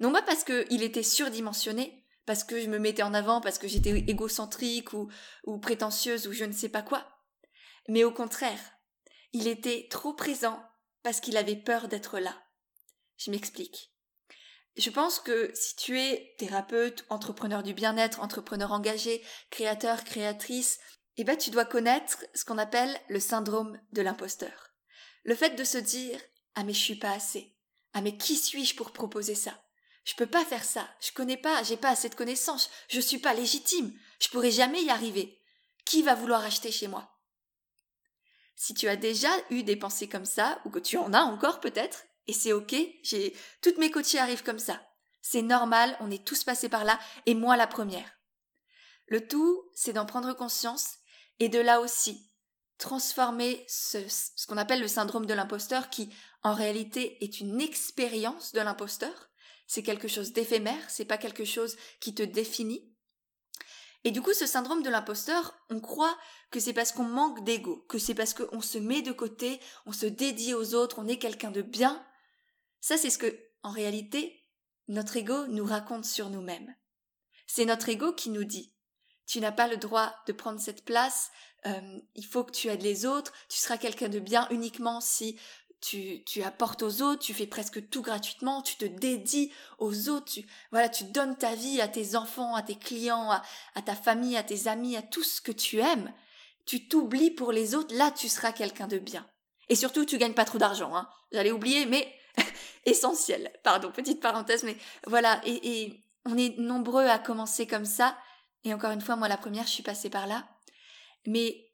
Non 0.00 0.12
pas 0.12 0.22
parce 0.22 0.44
qu'il 0.44 0.82
était 0.82 1.02
surdimensionné, 1.02 2.04
parce 2.26 2.44
que 2.44 2.60
je 2.60 2.68
me 2.68 2.78
mettais 2.78 3.02
en 3.02 3.14
avant, 3.14 3.40
parce 3.40 3.58
que 3.58 3.68
j'étais 3.68 3.90
égocentrique 3.90 4.92
ou, 4.92 5.10
ou 5.44 5.58
prétentieuse 5.58 6.26
ou 6.26 6.32
je 6.32 6.44
ne 6.44 6.52
sais 6.52 6.68
pas 6.68 6.82
quoi. 6.82 7.06
Mais 7.88 8.04
au 8.04 8.10
contraire, 8.10 8.60
il 9.32 9.46
était 9.46 9.88
trop 9.90 10.14
présent 10.14 10.62
parce 11.02 11.20
qu'il 11.20 11.36
avait 11.36 11.56
peur 11.56 11.88
d'être 11.88 12.18
là. 12.18 12.42
Je 13.18 13.30
m'explique. 13.30 13.93
Je 14.76 14.90
pense 14.90 15.20
que 15.20 15.52
si 15.54 15.76
tu 15.76 16.00
es 16.00 16.34
thérapeute, 16.38 17.04
entrepreneur 17.08 17.62
du 17.62 17.74
bien-être, 17.74 18.20
entrepreneur 18.20 18.72
engagé, 18.72 19.22
créateur, 19.50 20.02
créatrice, 20.02 20.80
eh 21.16 21.24
ben 21.24 21.36
tu 21.36 21.50
dois 21.50 21.64
connaître 21.64 22.24
ce 22.34 22.44
qu'on 22.44 22.58
appelle 22.58 22.98
le 23.08 23.20
syndrome 23.20 23.80
de 23.92 24.02
l'imposteur. 24.02 24.70
Le 25.22 25.36
fait 25.36 25.54
de 25.56 25.64
se 25.64 25.78
dire 25.78 26.20
ah 26.56 26.64
mais 26.64 26.72
je 26.72 26.80
suis 26.80 26.96
pas 26.96 27.12
assez. 27.12 27.56
Ah 27.92 28.00
mais 28.00 28.16
qui 28.16 28.36
suis-je 28.36 28.74
pour 28.74 28.92
proposer 28.92 29.34
ça? 29.34 29.60
Je 30.04 30.14
peux 30.14 30.26
pas 30.26 30.44
faire 30.44 30.64
ça. 30.64 30.88
Je 31.00 31.12
connais 31.12 31.36
pas, 31.36 31.62
j'ai 31.62 31.76
pas 31.76 31.90
assez 31.90 32.08
de 32.08 32.14
connaissances. 32.14 32.70
Je 32.88 33.00
suis 33.00 33.18
pas 33.18 33.32
légitime. 33.32 33.92
Je 34.20 34.28
pourrai 34.28 34.50
jamais 34.50 34.82
y 34.82 34.90
arriver. 34.90 35.40
Qui 35.84 36.02
va 36.02 36.14
vouloir 36.14 36.44
acheter 36.44 36.72
chez 36.72 36.88
moi? 36.88 37.10
Si 38.56 38.74
tu 38.74 38.88
as 38.88 38.96
déjà 38.96 39.30
eu 39.50 39.62
des 39.62 39.76
pensées 39.76 40.08
comme 40.08 40.24
ça, 40.24 40.60
ou 40.64 40.70
que 40.70 40.78
tu 40.78 40.96
en 40.96 41.12
as 41.12 41.22
encore 41.22 41.60
peut-être, 41.60 42.04
et 42.26 42.32
c'est 42.32 42.52
ok, 42.52 42.74
j'ai, 43.02 43.36
toutes 43.62 43.78
mes 43.78 43.90
coachées 43.90 44.18
arrivent 44.18 44.42
comme 44.42 44.58
ça. 44.58 44.80
C'est 45.22 45.42
normal, 45.42 45.96
on 46.00 46.10
est 46.10 46.24
tous 46.24 46.44
passés 46.44 46.68
par 46.68 46.84
là, 46.84 46.98
et 47.26 47.34
moi 47.34 47.56
la 47.56 47.66
première. 47.66 48.18
Le 49.06 49.26
tout, 49.26 49.70
c'est 49.74 49.92
d'en 49.92 50.06
prendre 50.06 50.32
conscience, 50.34 50.96
et 51.40 51.48
de 51.48 51.58
là 51.58 51.80
aussi, 51.80 52.30
transformer 52.78 53.64
ce, 53.68 53.98
ce 54.08 54.46
qu'on 54.46 54.56
appelle 54.56 54.80
le 54.80 54.88
syndrome 54.88 55.26
de 55.26 55.34
l'imposteur, 55.34 55.90
qui 55.90 56.10
en 56.42 56.54
réalité 56.54 57.22
est 57.24 57.40
une 57.40 57.60
expérience 57.60 58.52
de 58.52 58.60
l'imposteur, 58.60 59.30
c'est 59.66 59.82
quelque 59.82 60.08
chose 60.08 60.32
d'éphémère, 60.32 60.88
c'est 60.88 61.04
pas 61.04 61.18
quelque 61.18 61.44
chose 61.44 61.76
qui 62.00 62.14
te 62.14 62.22
définit. 62.22 62.94
Et 64.04 64.10
du 64.10 64.20
coup, 64.20 64.34
ce 64.34 64.46
syndrome 64.46 64.82
de 64.82 64.90
l'imposteur, 64.90 65.54
on 65.70 65.80
croit 65.80 66.16
que 66.50 66.60
c'est 66.60 66.74
parce 66.74 66.92
qu'on 66.92 67.04
manque 67.04 67.42
d'ego, 67.44 67.84
que 67.88 67.98
c'est 67.98 68.14
parce 68.14 68.34
qu'on 68.34 68.60
se 68.60 68.76
met 68.76 69.00
de 69.00 69.12
côté, 69.12 69.60
on 69.86 69.92
se 69.92 70.06
dédie 70.06 70.52
aux 70.52 70.74
autres, 70.74 70.98
on 70.98 71.08
est 71.08 71.18
quelqu'un 71.18 71.50
de 71.50 71.62
bien. 71.62 72.04
Ça, 72.84 72.98
c'est 72.98 73.08
ce 73.08 73.16
que, 73.16 73.34
en 73.62 73.70
réalité, 73.70 74.44
notre 74.88 75.16
ego 75.16 75.46
nous 75.46 75.64
raconte 75.64 76.04
sur 76.04 76.28
nous-mêmes. 76.28 76.76
C'est 77.46 77.64
notre 77.64 77.88
ego 77.88 78.12
qui 78.12 78.28
nous 78.28 78.44
dit 78.44 78.74
tu 79.24 79.40
n'as 79.40 79.52
pas 79.52 79.68
le 79.68 79.78
droit 79.78 80.14
de 80.26 80.34
prendre 80.34 80.60
cette 80.60 80.84
place, 80.84 81.30
euh, 81.64 81.98
il 82.14 82.26
faut 82.26 82.44
que 82.44 82.52
tu 82.52 82.68
aides 82.68 82.82
les 82.82 83.06
autres, 83.06 83.32
tu 83.48 83.56
seras 83.56 83.78
quelqu'un 83.78 84.10
de 84.10 84.18
bien 84.18 84.46
uniquement 84.50 85.00
si 85.00 85.40
tu, 85.80 86.42
apportes 86.44 86.82
aux 86.82 87.00
autres, 87.00 87.24
tu 87.24 87.32
fais 87.32 87.46
presque 87.46 87.88
tout 87.88 88.02
gratuitement, 88.02 88.60
tu 88.60 88.76
te 88.76 88.84
dédies 88.84 89.50
aux 89.78 90.10
autres, 90.10 90.30
tu, 90.32 90.46
voilà, 90.70 90.90
tu 90.90 91.04
donnes 91.04 91.38
ta 91.38 91.54
vie 91.54 91.80
à 91.80 91.88
tes 91.88 92.16
enfants, 92.16 92.54
à 92.54 92.62
tes 92.62 92.76
clients, 92.76 93.30
à, 93.30 93.42
à 93.76 93.80
ta 93.80 93.94
famille, 93.94 94.36
à 94.36 94.42
tes 94.42 94.68
amis, 94.68 94.94
à 94.94 95.00
tout 95.00 95.22
ce 95.22 95.40
que 95.40 95.52
tu 95.52 95.78
aimes. 95.78 96.12
Tu 96.66 96.86
t'oublies 96.86 97.30
pour 97.30 97.50
les 97.50 97.74
autres, 97.74 97.94
là 97.94 98.10
tu 98.10 98.28
seras 98.28 98.52
quelqu'un 98.52 98.88
de 98.88 98.98
bien. 98.98 99.26
Et 99.70 99.74
surtout, 99.74 100.04
tu 100.04 100.18
gagnes 100.18 100.34
pas 100.34 100.44
trop 100.44 100.58
d'argent, 100.58 100.94
hein. 100.94 101.08
J'allais 101.32 101.50
oublier, 101.50 101.86
mais 101.86 102.14
essentiel. 102.84 103.52
Pardon, 103.62 103.90
petite 103.90 104.20
parenthèse, 104.20 104.64
mais 104.64 104.76
voilà. 105.06 105.40
Et, 105.44 105.82
et 105.82 106.04
on 106.24 106.36
est 106.36 106.58
nombreux 106.58 107.06
à 107.06 107.18
commencer 107.18 107.66
comme 107.66 107.84
ça. 107.84 108.16
Et 108.64 108.72
encore 108.72 108.92
une 108.92 109.00
fois, 109.00 109.16
moi, 109.16 109.28
la 109.28 109.36
première, 109.36 109.66
je 109.66 109.72
suis 109.72 109.82
passée 109.82 110.10
par 110.10 110.26
là. 110.26 110.46
Mais 111.26 111.70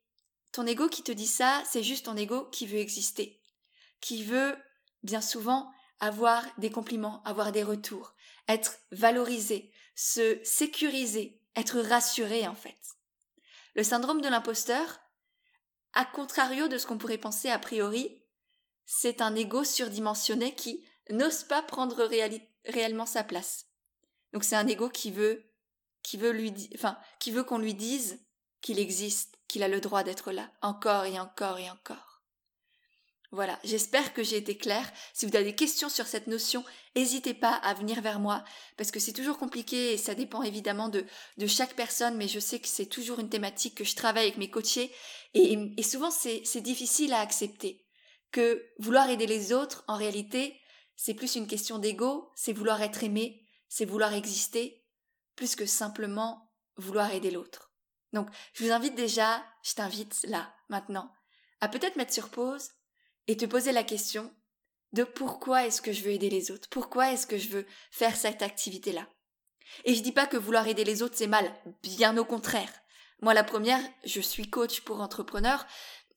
ton 0.52 0.66
ego 0.66 0.88
qui 0.88 1.02
te 1.02 1.12
dit 1.12 1.26
ça, 1.26 1.62
c'est 1.64 1.82
juste 1.82 2.06
ton 2.06 2.16
ego 2.16 2.46
qui 2.52 2.66
veut 2.66 2.78
exister 2.78 3.40
qui 4.00 4.24
veut 4.24 4.56
bien 5.02 5.20
souvent 5.20 5.72
avoir 6.00 6.44
des 6.58 6.70
compliments, 6.70 7.22
avoir 7.24 7.52
des 7.52 7.62
retours, 7.62 8.14
être 8.48 8.78
valorisé, 8.90 9.70
se 9.94 10.40
sécuriser, 10.44 11.40
être 11.56 11.80
rassuré 11.80 12.48
en 12.48 12.54
fait. 12.54 12.78
Le 13.74 13.82
syndrome 13.82 14.20
de 14.20 14.28
l'imposteur, 14.28 15.00
à 15.92 16.04
contrario 16.04 16.68
de 16.68 16.78
ce 16.78 16.86
qu'on 16.86 16.98
pourrait 16.98 17.18
penser 17.18 17.50
a 17.50 17.58
priori, 17.58 18.19
c'est 18.92 19.22
un 19.22 19.36
ego 19.36 19.62
surdimensionné 19.62 20.52
qui 20.56 20.84
n'ose 21.10 21.44
pas 21.44 21.62
prendre 21.62 22.10
réellement 22.64 23.06
sa 23.06 23.22
place. 23.22 23.66
Donc 24.32 24.42
c'est 24.42 24.56
un 24.56 24.66
ego 24.66 24.88
qui 24.88 25.12
veut 25.12 25.44
qui 26.02 26.16
veut 26.16 26.32
lui 26.32 26.52
enfin 26.74 26.98
qui 27.20 27.30
veut 27.30 27.44
qu'on 27.44 27.58
lui 27.58 27.74
dise 27.74 28.18
qu'il 28.60 28.80
existe, 28.80 29.38
qu'il 29.46 29.62
a 29.62 29.68
le 29.68 29.80
droit 29.80 30.02
d'être 30.02 30.32
là 30.32 30.50
encore 30.60 31.04
et 31.04 31.20
encore 31.20 31.58
et 31.60 31.70
encore. 31.70 32.24
Voilà, 33.30 33.60
j'espère 33.62 34.12
que 34.12 34.24
j'ai 34.24 34.38
été 34.38 34.56
claire. 34.56 34.90
Si 35.14 35.24
vous 35.24 35.36
avez 35.36 35.44
des 35.44 35.54
questions 35.54 35.88
sur 35.88 36.08
cette 36.08 36.26
notion, 36.26 36.64
n'hésitez 36.96 37.32
pas 37.32 37.54
à 37.54 37.74
venir 37.74 38.00
vers 38.00 38.18
moi, 38.18 38.42
parce 38.76 38.90
que 38.90 38.98
c'est 38.98 39.12
toujours 39.12 39.38
compliqué 39.38 39.92
et 39.92 39.98
ça 39.98 40.16
dépend 40.16 40.42
évidemment 40.42 40.88
de, 40.88 41.06
chaque 41.46 41.76
personne, 41.76 42.16
mais 42.16 42.26
je 42.26 42.40
sais 42.40 42.58
que 42.58 42.66
c'est 42.66 42.86
toujours 42.86 43.20
une 43.20 43.28
thématique 43.28 43.76
que 43.76 43.84
je 43.84 43.94
travaille 43.94 44.24
avec 44.24 44.36
mes 44.36 44.50
coachés, 44.50 44.92
et 45.34 45.82
souvent 45.84 46.10
c'est 46.10 46.60
difficile 46.60 47.12
à 47.12 47.20
accepter. 47.20 47.84
Que 48.30 48.64
vouloir 48.78 49.10
aider 49.10 49.26
les 49.26 49.52
autres, 49.52 49.84
en 49.88 49.96
réalité, 49.96 50.60
c'est 50.96 51.14
plus 51.14 51.34
une 51.34 51.46
question 51.46 51.78
d'ego, 51.78 52.30
c'est 52.34 52.52
vouloir 52.52 52.82
être 52.82 53.02
aimé, 53.02 53.44
c'est 53.68 53.84
vouloir 53.84 54.12
exister, 54.12 54.84
plus 55.34 55.56
que 55.56 55.66
simplement 55.66 56.52
vouloir 56.76 57.12
aider 57.12 57.30
l'autre. 57.30 57.72
Donc, 58.12 58.28
je 58.52 58.64
vous 58.64 58.72
invite 58.72 58.94
déjà, 58.94 59.44
je 59.62 59.74
t'invite 59.74 60.24
là, 60.24 60.52
maintenant, 60.68 61.12
à 61.60 61.68
peut-être 61.68 61.96
mettre 61.96 62.12
sur 62.12 62.28
pause 62.28 62.70
et 63.26 63.36
te 63.36 63.46
poser 63.46 63.72
la 63.72 63.84
question 63.84 64.34
de 64.92 65.04
pourquoi 65.04 65.66
est-ce 65.66 65.82
que 65.82 65.92
je 65.92 66.02
veux 66.02 66.10
aider 66.10 66.30
les 66.30 66.50
autres? 66.50 66.68
Pourquoi 66.68 67.12
est-ce 67.12 67.26
que 67.26 67.38
je 67.38 67.48
veux 67.48 67.66
faire 67.90 68.16
cette 68.16 68.42
activité-là? 68.42 69.06
Et 69.84 69.94
je 69.94 70.02
dis 70.02 70.12
pas 70.12 70.26
que 70.26 70.36
vouloir 70.36 70.66
aider 70.66 70.84
les 70.84 71.02
autres 71.02 71.16
c'est 71.16 71.28
mal, 71.28 71.54
bien 71.82 72.16
au 72.16 72.24
contraire. 72.24 72.72
Moi 73.22 73.34
la 73.34 73.44
première, 73.44 73.82
je 74.04 74.20
suis 74.20 74.50
coach 74.50 74.80
pour 74.80 75.00
entrepreneurs, 75.00 75.64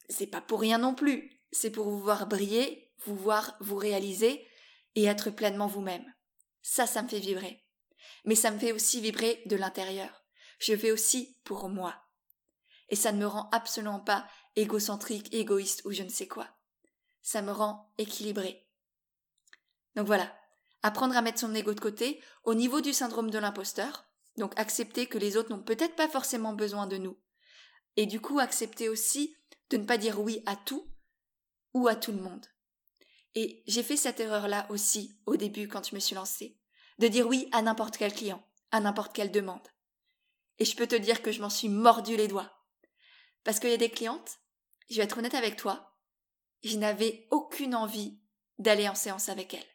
c'est 0.10 0.28
pas 0.28 0.42
pour 0.42 0.60
rien 0.60 0.80
non 0.80 0.96
plus. 0.96 1.30
C'est 1.54 1.72
pour 1.72 1.90
vous 1.90 2.02
voir 2.02 2.28
briller, 2.28 2.92
vous 3.06 3.16
voir 3.16 3.56
vous 3.62 3.78
réaliser 3.78 4.46
et 4.96 5.06
être 5.06 5.30
pleinement 5.30 5.68
vous-même. 5.68 6.14
Ça, 6.62 6.86
ça 6.86 7.02
me 7.02 7.08
fait 7.08 7.20
vibrer. 7.20 7.66
Mais 8.26 8.36
ça 8.36 8.52
me 8.52 8.60
fait 8.60 8.74
aussi 8.74 9.00
vibrer 9.00 9.42
de 9.46 9.56
l'intérieur. 9.56 10.26
Je 10.60 10.76
fais 10.76 10.92
aussi 10.92 11.38
pour 11.46 11.70
moi. 11.70 11.96
Et 12.90 12.98
ça 12.98 13.14
ne 13.14 13.20
me 13.20 13.28
rend 13.28 13.50
absolument 13.52 14.02
pas 14.02 14.28
égocentrique, 14.58 15.34
égoïste 15.34 15.84
ou 15.86 15.92
je 15.92 16.04
ne 16.04 16.10
sais 16.10 16.28
quoi 16.28 16.50
ça 17.24 17.42
me 17.42 17.52
rend 17.52 17.92
équilibré. 17.98 18.68
Donc 19.96 20.06
voilà, 20.06 20.36
apprendre 20.84 21.18
à 21.18 21.22
mettre 21.22 21.40
son 21.40 21.56
ego 21.56 21.74
de 21.74 21.80
côté 21.80 22.22
au 22.44 22.54
niveau 22.54 22.82
du 22.82 22.94
syndrome 22.94 23.32
de 23.32 23.40
l'imposteur, 23.40 24.06
donc 24.38 24.54
accepter 24.60 25.08
que 25.08 25.18
les 25.18 25.38
autres 25.38 25.50
n'ont 25.50 25.64
peut-être 25.64 25.96
pas 25.96 26.10
forcément 26.10 26.54
besoin 26.54 26.86
de 26.86 26.98
nous. 26.98 27.18
Et 27.96 28.06
du 28.06 28.20
coup, 28.20 28.40
accepter 28.40 28.90
aussi 28.90 29.36
de 29.70 29.78
ne 29.78 29.86
pas 29.86 29.98
dire 29.98 30.20
oui 30.20 30.44
à 30.46 30.56
tout 30.56 30.93
ou 31.74 31.88
à 31.88 31.96
tout 31.96 32.12
le 32.12 32.22
monde. 32.22 32.46
Et 33.36 33.64
j'ai 33.68 33.84
fait 33.84 33.98
cette 33.98 34.20
erreur-là 34.20 34.68
aussi 34.70 35.20
au 35.26 35.36
début 35.36 35.68
quand 35.68 35.88
je 35.88 35.96
me 35.96 36.00
suis 36.00 36.16
lancée, 36.16 36.60
de 37.00 37.08
dire 37.08 37.28
oui 37.28 37.50
à 37.52 37.62
n'importe 37.62 37.98
quel 37.98 38.14
client, 38.14 38.44
à 38.72 38.80
n'importe 38.80 39.14
quelle 39.14 39.32
demande. 39.32 39.68
Et 40.60 40.66
je 40.66 40.76
peux 40.76 40.88
te 40.88 40.96
dire 40.96 41.22
que 41.22 41.32
je 41.32 41.42
m'en 41.42 41.50
suis 41.50 41.70
mordu 41.70 42.16
les 42.16 42.28
doigts. 42.28 42.52
Parce 43.44 43.60
qu'il 43.60 43.72
y 43.72 43.74
a 43.74 43.78
des 43.78 43.90
clientes, 43.90 44.40
je 44.90 44.98
vais 44.98 45.04
être 45.04 45.18
honnête 45.18 45.34
avec 45.34 45.58
toi, 45.58 45.98
je 46.64 46.78
n'avais 46.78 47.28
aucune 47.32 47.76
envie 47.76 48.20
d'aller 48.60 48.88
en 48.88 48.96
séance 48.96 49.30
avec 49.30 49.54
elle. 49.54 49.66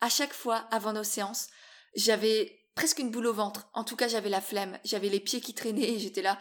À 0.00 0.08
chaque 0.08 0.34
fois, 0.34 0.66
avant 0.70 0.92
nos 0.92 1.04
séances, 1.04 1.48
j'avais 1.94 2.66
presque 2.74 2.98
une 2.98 3.10
boule 3.10 3.26
au 3.26 3.32
ventre. 3.32 3.68
En 3.72 3.84
tout 3.84 3.96
cas, 3.96 4.08
j'avais 4.08 4.28
la 4.28 4.40
flemme, 4.40 4.78
j'avais 4.84 5.08
les 5.08 5.20
pieds 5.20 5.40
qui 5.40 5.54
traînaient 5.54 5.92
et 5.92 5.98
j'étais 5.98 6.22
là, 6.22 6.38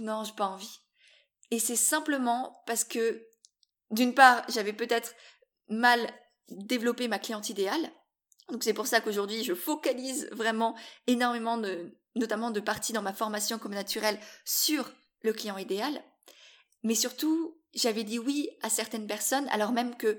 non, 0.00 0.24
j'ai 0.24 0.34
pas 0.34 0.46
envie. 0.46 0.80
Et 1.50 1.58
c'est 1.58 1.76
simplement 1.76 2.62
parce 2.66 2.84
que, 2.84 3.26
d'une 3.90 4.14
part, 4.14 4.44
j'avais 4.48 4.72
peut-être 4.72 5.14
mal 5.68 6.08
développé 6.48 7.08
ma 7.08 7.18
cliente 7.18 7.50
idéale. 7.50 7.90
Donc 8.50 8.64
c'est 8.64 8.74
pour 8.74 8.86
ça 8.86 9.00
qu'aujourd'hui, 9.00 9.44
je 9.44 9.54
focalise 9.54 10.28
vraiment 10.32 10.76
énormément 11.06 11.58
de, 11.58 11.94
notamment 12.14 12.50
de 12.50 12.60
parties 12.60 12.92
dans 12.92 13.02
ma 13.02 13.12
formation 13.12 13.58
comme 13.58 13.74
naturelle 13.74 14.18
sur 14.44 14.90
le 15.22 15.32
client 15.32 15.58
idéal. 15.58 16.02
Mais 16.82 16.94
surtout, 16.94 17.58
j'avais 17.74 18.04
dit 18.04 18.18
oui 18.18 18.50
à 18.62 18.70
certaines 18.70 19.06
personnes 19.06 19.48
alors 19.50 19.72
même 19.72 19.96
que 19.96 20.18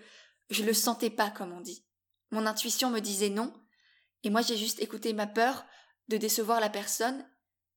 je 0.49 0.63
le 0.63 0.73
sentais 0.73 1.09
pas, 1.09 1.29
comme 1.29 1.53
on 1.53 1.61
dit. 1.61 1.85
Mon 2.31 2.45
intuition 2.45 2.89
me 2.89 2.99
disait 2.99 3.29
non, 3.29 3.53
et 4.23 4.29
moi 4.29 4.41
j'ai 4.41 4.57
juste 4.57 4.79
écouté 4.79 5.13
ma 5.13 5.27
peur 5.27 5.65
de 6.07 6.17
décevoir 6.17 6.59
la 6.59 6.69
personne 6.69 7.25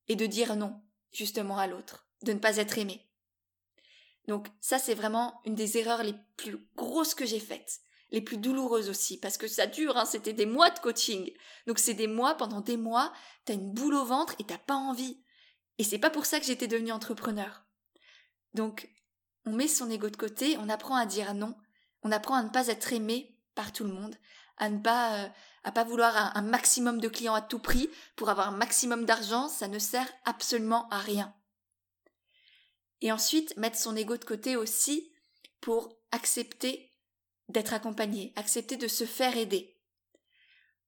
et 0.08 0.16
de 0.16 0.26
dire 0.26 0.56
non, 0.56 0.82
justement 1.12 1.58
à 1.58 1.66
l'autre, 1.66 2.06
de 2.22 2.32
ne 2.32 2.38
pas 2.38 2.56
être 2.56 2.78
aimé. 2.78 3.06
Donc 4.28 4.48
ça 4.60 4.78
c'est 4.78 4.94
vraiment 4.94 5.40
une 5.44 5.54
des 5.54 5.78
erreurs 5.78 6.02
les 6.02 6.14
plus 6.36 6.58
grosses 6.76 7.14
que 7.14 7.26
j'ai 7.26 7.40
faites, 7.40 7.80
les 8.10 8.20
plus 8.20 8.36
douloureuses 8.36 8.88
aussi, 8.88 9.18
parce 9.18 9.36
que 9.36 9.48
ça 9.48 9.66
dure, 9.66 9.96
hein, 9.96 10.04
c'était 10.04 10.32
des 10.32 10.46
mois 10.46 10.70
de 10.70 10.78
coaching. 10.78 11.32
Donc 11.66 11.78
c'est 11.78 11.94
des 11.94 12.06
mois, 12.06 12.36
pendant 12.36 12.60
des 12.60 12.76
mois, 12.76 13.12
t'as 13.44 13.54
une 13.54 13.72
boule 13.72 13.94
au 13.94 14.04
ventre 14.04 14.34
et 14.38 14.44
t'as 14.44 14.58
pas 14.58 14.74
envie. 14.74 15.22
Et 15.78 15.84
c'est 15.84 15.98
pas 15.98 16.10
pour 16.10 16.26
ça 16.26 16.38
que 16.38 16.46
j'étais 16.46 16.68
devenue 16.68 16.92
entrepreneur. 16.92 17.64
Donc 18.54 18.90
on 19.44 19.52
met 19.52 19.68
son 19.68 19.90
ego 19.90 20.08
de 20.08 20.16
côté, 20.16 20.56
on 20.58 20.68
apprend 20.68 20.96
à 20.96 21.06
dire 21.06 21.34
non, 21.34 21.56
on 22.02 22.12
apprend 22.12 22.34
à 22.36 22.42
ne 22.42 22.50
pas 22.50 22.68
être 22.68 22.92
aimé 22.92 23.36
par 23.54 23.72
tout 23.72 23.84
le 23.84 23.92
monde, 23.92 24.16
à 24.58 24.68
ne 24.68 24.78
pas, 24.78 25.24
euh, 25.24 25.28
à 25.64 25.72
pas 25.72 25.84
vouloir 25.84 26.16
un, 26.16 26.32
un, 26.34 26.42
maximum 26.42 27.00
de 27.00 27.08
clients 27.08 27.34
à 27.34 27.40
tout 27.40 27.58
prix 27.58 27.90
pour 28.14 28.28
avoir 28.28 28.48
un 28.48 28.56
maximum 28.56 29.04
d'argent, 29.04 29.48
ça 29.48 29.68
ne 29.68 29.78
sert 29.78 30.06
absolument 30.24 30.88
à 30.90 30.98
rien. 30.98 31.34
Et 33.02 33.12
ensuite, 33.12 33.54
mettre 33.56 33.76
son 33.76 33.94
ego 33.94 34.16
de 34.16 34.24
côté 34.24 34.56
aussi 34.56 35.12
pour 35.60 35.94
accepter 36.10 36.90
d'être 37.48 37.74
accompagné, 37.74 38.32
accepter 38.36 38.76
de 38.76 38.88
se 38.88 39.04
faire 39.04 39.36
aider. 39.36 39.76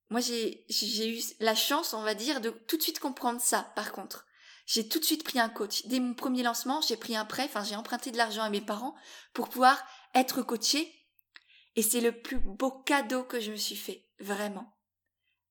Moi, 0.08 0.20
j'ai 0.20 0.64
eu 1.08 1.20
la 1.40 1.54
chance, 1.54 1.92
on 1.92 2.02
va 2.02 2.14
dire, 2.14 2.40
de 2.40 2.50
tout 2.50 2.78
de 2.78 2.82
suite 2.82 3.00
comprendre 3.00 3.40
ça, 3.40 3.70
par 3.76 3.92
contre 3.92 4.26
j'ai 4.66 4.88
tout 4.88 4.98
de 4.98 5.04
suite 5.04 5.24
pris 5.24 5.38
un 5.38 5.48
coach. 5.48 5.86
Dès 5.86 6.00
mon 6.00 6.14
premier 6.14 6.42
lancement, 6.42 6.80
j'ai 6.80 6.96
pris 6.96 7.16
un 7.16 7.24
prêt, 7.24 7.44
enfin 7.44 7.64
j'ai 7.64 7.76
emprunté 7.76 8.10
de 8.10 8.16
l'argent 8.16 8.42
à 8.42 8.50
mes 8.50 8.60
parents 8.60 8.94
pour 9.32 9.48
pouvoir 9.48 9.82
être 10.14 10.42
coachée. 10.42 10.90
Et 11.76 11.82
c'est 11.82 12.00
le 12.00 12.12
plus 12.12 12.38
beau 12.38 12.70
cadeau 12.70 13.24
que 13.24 13.40
je 13.40 13.50
me 13.50 13.56
suis 13.56 13.76
fait, 13.76 14.06
vraiment. 14.20 14.72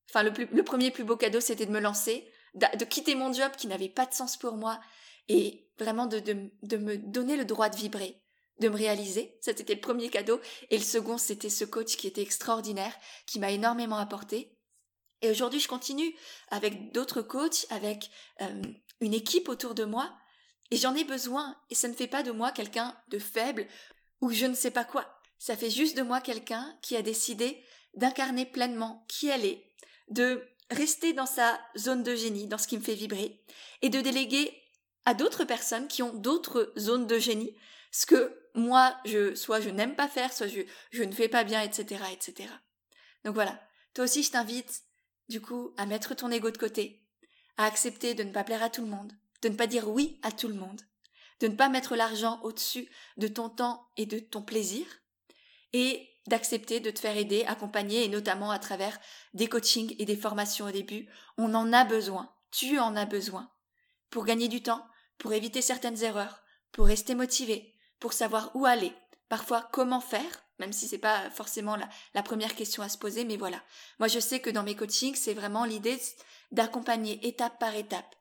Enfin, 0.10 0.24
le, 0.24 0.32
le 0.32 0.64
premier 0.64 0.90
plus 0.90 1.04
beau 1.04 1.18
cadeau, 1.18 1.42
c'était 1.42 1.66
de 1.66 1.72
me 1.72 1.80
lancer, 1.80 2.32
de, 2.54 2.86
quitter 2.86 3.16
mon 3.16 3.34
job 3.34 3.52
qui 3.58 3.68
n'avait 3.68 3.90
pas 3.90 4.06
de 4.06 4.14
sens 4.14 4.38
pour 4.38 4.56
moi, 4.56 4.80
et 5.30 5.70
vraiment 5.80 6.06
de, 6.06 6.20
de, 6.20 6.52
de 6.62 6.78
me 6.78 6.98
donner 6.98 7.38
le 7.38 7.46
droit 7.46 7.70
de 7.70 7.76
vibrer, 7.76 8.22
de 8.60 8.70
me 8.70 8.76
réaliser. 8.76 9.38
C'était 9.42 9.74
le 9.74 9.82
premier 9.82 10.10
cadeau. 10.10 10.40
Et 10.70 10.78
le 10.78 10.84
second, 10.84 11.18
c'était 11.18 11.50
ce 11.50 11.66
coach 11.66 11.96
qui 11.98 12.08
était 12.08 12.22
extraordinaire, 12.22 12.94
qui 13.26 13.40
m'a 13.40 13.52
énormément 13.52 13.98
apporté. 13.98 14.58
Et 15.22 15.30
aujourd'hui, 15.30 15.60
je 15.60 15.68
continue 15.68 16.14
avec 16.50 16.92
d'autres 16.92 17.22
coachs, 17.22 17.66
avec 17.70 18.10
euh, 18.42 18.62
une 19.00 19.14
équipe 19.14 19.48
autour 19.48 19.74
de 19.74 19.86
moi, 19.86 20.14
et 20.70 20.76
j'en 20.76 20.96
ai 20.96 21.04
besoin, 21.04 21.56
et 21.70 21.76
ça 21.76 21.88
ne 21.88 21.94
fait 21.94 22.08
pas 22.08 22.24
de 22.24 22.32
moi 22.32 22.52
quelqu'un 22.52 22.98
de 23.10 23.20
faible 23.20 23.68
ou 24.22 24.32
je 24.32 24.46
ne 24.46 24.56
sais 24.56 24.72
pas 24.72 24.84
quoi. 24.84 25.06
Ça 25.38 25.56
fait 25.56 25.70
juste 25.70 25.96
de 25.98 26.02
moi 26.02 26.20
quelqu'un 26.20 26.78
qui 26.82 26.96
a 26.96 27.02
décidé 27.02 27.64
d'incarner 27.94 28.46
pleinement 28.46 29.06
qui 29.08 29.28
elle 29.28 29.46
est, 29.46 29.66
de 30.10 30.46
rester 30.72 31.14
dans 31.14 31.26
sa 31.26 31.60
zone 31.78 32.04
de 32.04 32.16
génie, 32.16 32.48
dans 32.48 32.58
ce 32.58 32.68
qui 32.68 32.78
me 32.78 32.84
fait 32.84 32.96
vibrer, 32.96 33.44
et 33.82 33.90
de 33.90 34.02
déléguer 34.02 34.52
à 35.06 35.14
d'autres 35.14 35.44
personnes 35.44 35.88
qui 35.88 36.04
ont 36.04 36.14
d'autres 36.14 36.74
zones 36.78 37.08
de 37.08 37.20
génie, 37.20 37.56
ce 37.92 38.06
que 38.06 38.38
moi, 38.56 38.96
je, 39.06 39.36
soit 39.36 39.62
je 39.62 39.70
n'aime 39.70 39.96
pas 39.96 40.08
faire, 40.08 40.32
soit 40.32 40.48
je, 40.48 40.62
je 40.92 41.04
ne 41.04 41.12
fais 41.12 41.28
pas 41.28 41.44
bien, 41.44 41.62
etc., 41.62 42.04
etc. 42.12 42.50
Donc 43.24 43.34
voilà. 43.34 43.60
Toi 43.94 44.06
aussi, 44.06 44.24
je 44.24 44.32
t'invite, 44.32 44.84
du 45.30 45.42
coup, 45.42 45.74
à 45.78 45.86
mettre 45.86 46.16
ton 46.16 46.32
ego 46.32 46.50
de 46.52 46.58
côté, 46.58 47.04
à 47.58 47.66
accepter 47.66 48.14
de 48.14 48.24
ne 48.24 48.32
pas 48.32 48.44
plaire 48.44 48.64
à 48.64 48.70
tout 48.70 48.82
le 48.82 48.90
monde, 48.90 49.14
de 49.42 49.50
ne 49.50 49.56
pas 49.56 49.68
dire 49.68 49.90
oui 49.90 50.20
à 50.24 50.32
tout 50.32 50.48
le 50.48 50.56
monde, 50.56 50.82
de 51.40 51.48
ne 51.48 51.56
pas 51.56 51.70
mettre 51.70 51.96
l'argent 51.96 52.40
au-dessus 52.44 52.90
de 53.18 53.28
ton 53.28 53.50
temps 53.50 53.88
et 53.98 54.06
de 54.06 54.20
ton 54.20 54.42
plaisir, 54.42 54.86
et 55.74 56.10
d'accepter 56.28 56.80
de 56.80 56.90
te 56.90 57.00
faire 57.00 57.18
aider, 57.18 57.44
accompagner, 57.46 58.06
et 58.06 58.08
notamment 58.08 58.52
à 58.52 58.60
travers 58.60 59.00
des 59.34 59.48
coachings 59.48 59.96
et 60.00 60.06
des 60.06 60.16
formations 60.16 60.66
au 60.66 60.72
début. 60.72 61.08
On 61.38 61.54
en 61.54 61.74
a 61.74 61.84
besoin, 61.84 62.34
tu 62.52 62.80
en 62.80 62.96
as 62.96 63.06
besoin, 63.06 63.52
pour 64.10 64.26
gagner 64.26 64.48
du 64.48 64.64
temps, 64.64 64.86
pour 65.24 65.32
éviter 65.32 65.62
certaines 65.62 66.04
erreurs, 66.04 66.44
pour 66.74 66.86
rester 66.86 67.16
motivé, 67.16 67.74
pour 68.02 68.12
savoir 68.12 68.54
où 68.56 68.66
aller, 68.66 68.92
parfois 69.30 69.70
comment 69.72 70.02
faire, 70.02 70.44
même 70.60 70.74
si 70.74 70.86
c'est 70.86 70.98
pas 70.98 71.30
forcément 71.30 71.78
la, 71.78 71.88
la, 72.14 72.24
première 72.24 72.56
question 72.56 72.84
à 72.84 72.90
se 72.90 72.98
poser, 72.98 73.24
mais 73.24 73.38
voilà. 73.38 73.64
Moi, 74.00 74.10
je 74.10 74.20
sais 74.20 74.42
que 74.42 74.50
dans 74.50 74.64
mes 74.64 74.76
coachings, 74.76 75.16
c'est 75.16 75.34
vraiment 75.34 75.64
l'idée 75.64 75.98
d'accompagner 76.52 77.26
étape 77.26 77.58
par 77.58 77.74
étape 77.74 78.18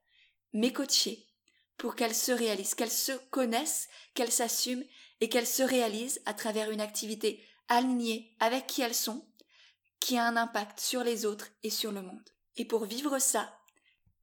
mes 0.53 0.73
coachés 0.73 1.27
pour 1.77 1.97
qu'elles 1.97 2.15
se 2.15 2.31
réalisent, 2.31 2.77
qu'elles 2.77 2.89
se 2.89 3.19
connaissent, 3.31 3.89
qu'elles 4.15 4.31
s'assument 4.31 4.85
et 5.21 5.29
qu'elles 5.29 5.49
se 5.49 5.65
réalisent 5.65 6.23
à 6.25 6.35
travers 6.35 6.71
une 6.71 6.81
activité 6.81 7.45
alignée 7.67 8.37
avec 8.39 8.69
qui 8.69 8.83
elles 8.83 8.95
sont, 8.95 9.27
qui 9.99 10.17
a 10.19 10.25
un 10.25 10.37
impact 10.37 10.79
sur 10.79 11.03
les 11.03 11.27
autres 11.27 11.49
et 11.65 11.71
sur 11.71 11.91
le 11.91 12.03
monde. 12.03 12.31
Et 12.57 12.65
pour 12.65 12.85
vivre 12.85 13.19
ça, 13.19 13.59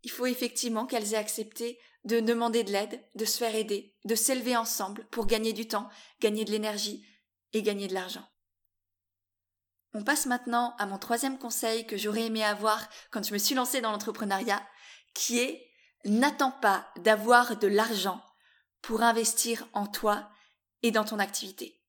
il 0.04 0.12
faut 0.12 0.28
effectivement 0.28 0.86
qu'elles 0.86 1.14
aient 1.14 1.18
accepté 1.18 1.78
de 2.06 2.20
demander 2.20 2.64
de 2.64 2.72
l'aide, 2.72 3.04
de 3.16 3.26
se 3.26 3.38
faire 3.38 3.56
aider, 3.56 3.96
de 4.06 4.16
s'élever 4.16 4.56
ensemble 4.56 5.06
pour 5.12 5.28
gagner 5.28 5.54
du 5.54 5.68
temps, 5.68 5.90
gagner 6.22 6.46
de 6.46 6.52
l'énergie 6.52 7.06
et 7.54 7.62
gagner 7.62 7.88
de 7.88 7.94
l'argent. 7.94 8.26
On 9.94 10.04
passe 10.04 10.28
maintenant 10.28 10.76
à 10.78 10.86
mon 10.86 11.00
troisième 11.00 11.40
conseil 11.40 11.86
que 11.88 11.98
j'aurais 11.98 12.26
aimé 12.26 12.44
avoir 12.44 12.88
quand 13.12 13.26
je 13.26 13.34
me 13.34 13.40
suis 13.40 13.56
lancée 13.56 13.82
dans 13.82 13.92
l'entrepreneuriat, 13.92 14.62
qui 15.14 15.40
est 15.40 15.66
n'attends 16.06 16.52
pas 16.52 16.88
d'avoir 16.98 17.58
de 17.58 17.68
l'argent 17.68 18.24
pour 18.82 19.02
investir 19.02 19.68
en 19.74 19.88
toi 19.88 20.30
et 20.84 20.92
dans 20.92 21.04
ton 21.04 21.20
activité. 21.20 21.82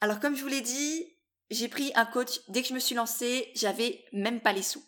Alors 0.00 0.20
comme 0.20 0.36
je 0.36 0.42
vous 0.42 0.48
l'ai 0.48 0.60
dit, 0.60 1.18
j'ai 1.50 1.68
pris 1.68 1.92
un 1.94 2.06
coach 2.06 2.40
dès 2.48 2.62
que 2.62 2.68
je 2.68 2.74
me 2.74 2.78
suis 2.78 2.94
lancée, 2.94 3.50
j'avais 3.54 4.04
même 4.12 4.40
pas 4.40 4.52
les 4.52 4.62
sous. 4.62 4.84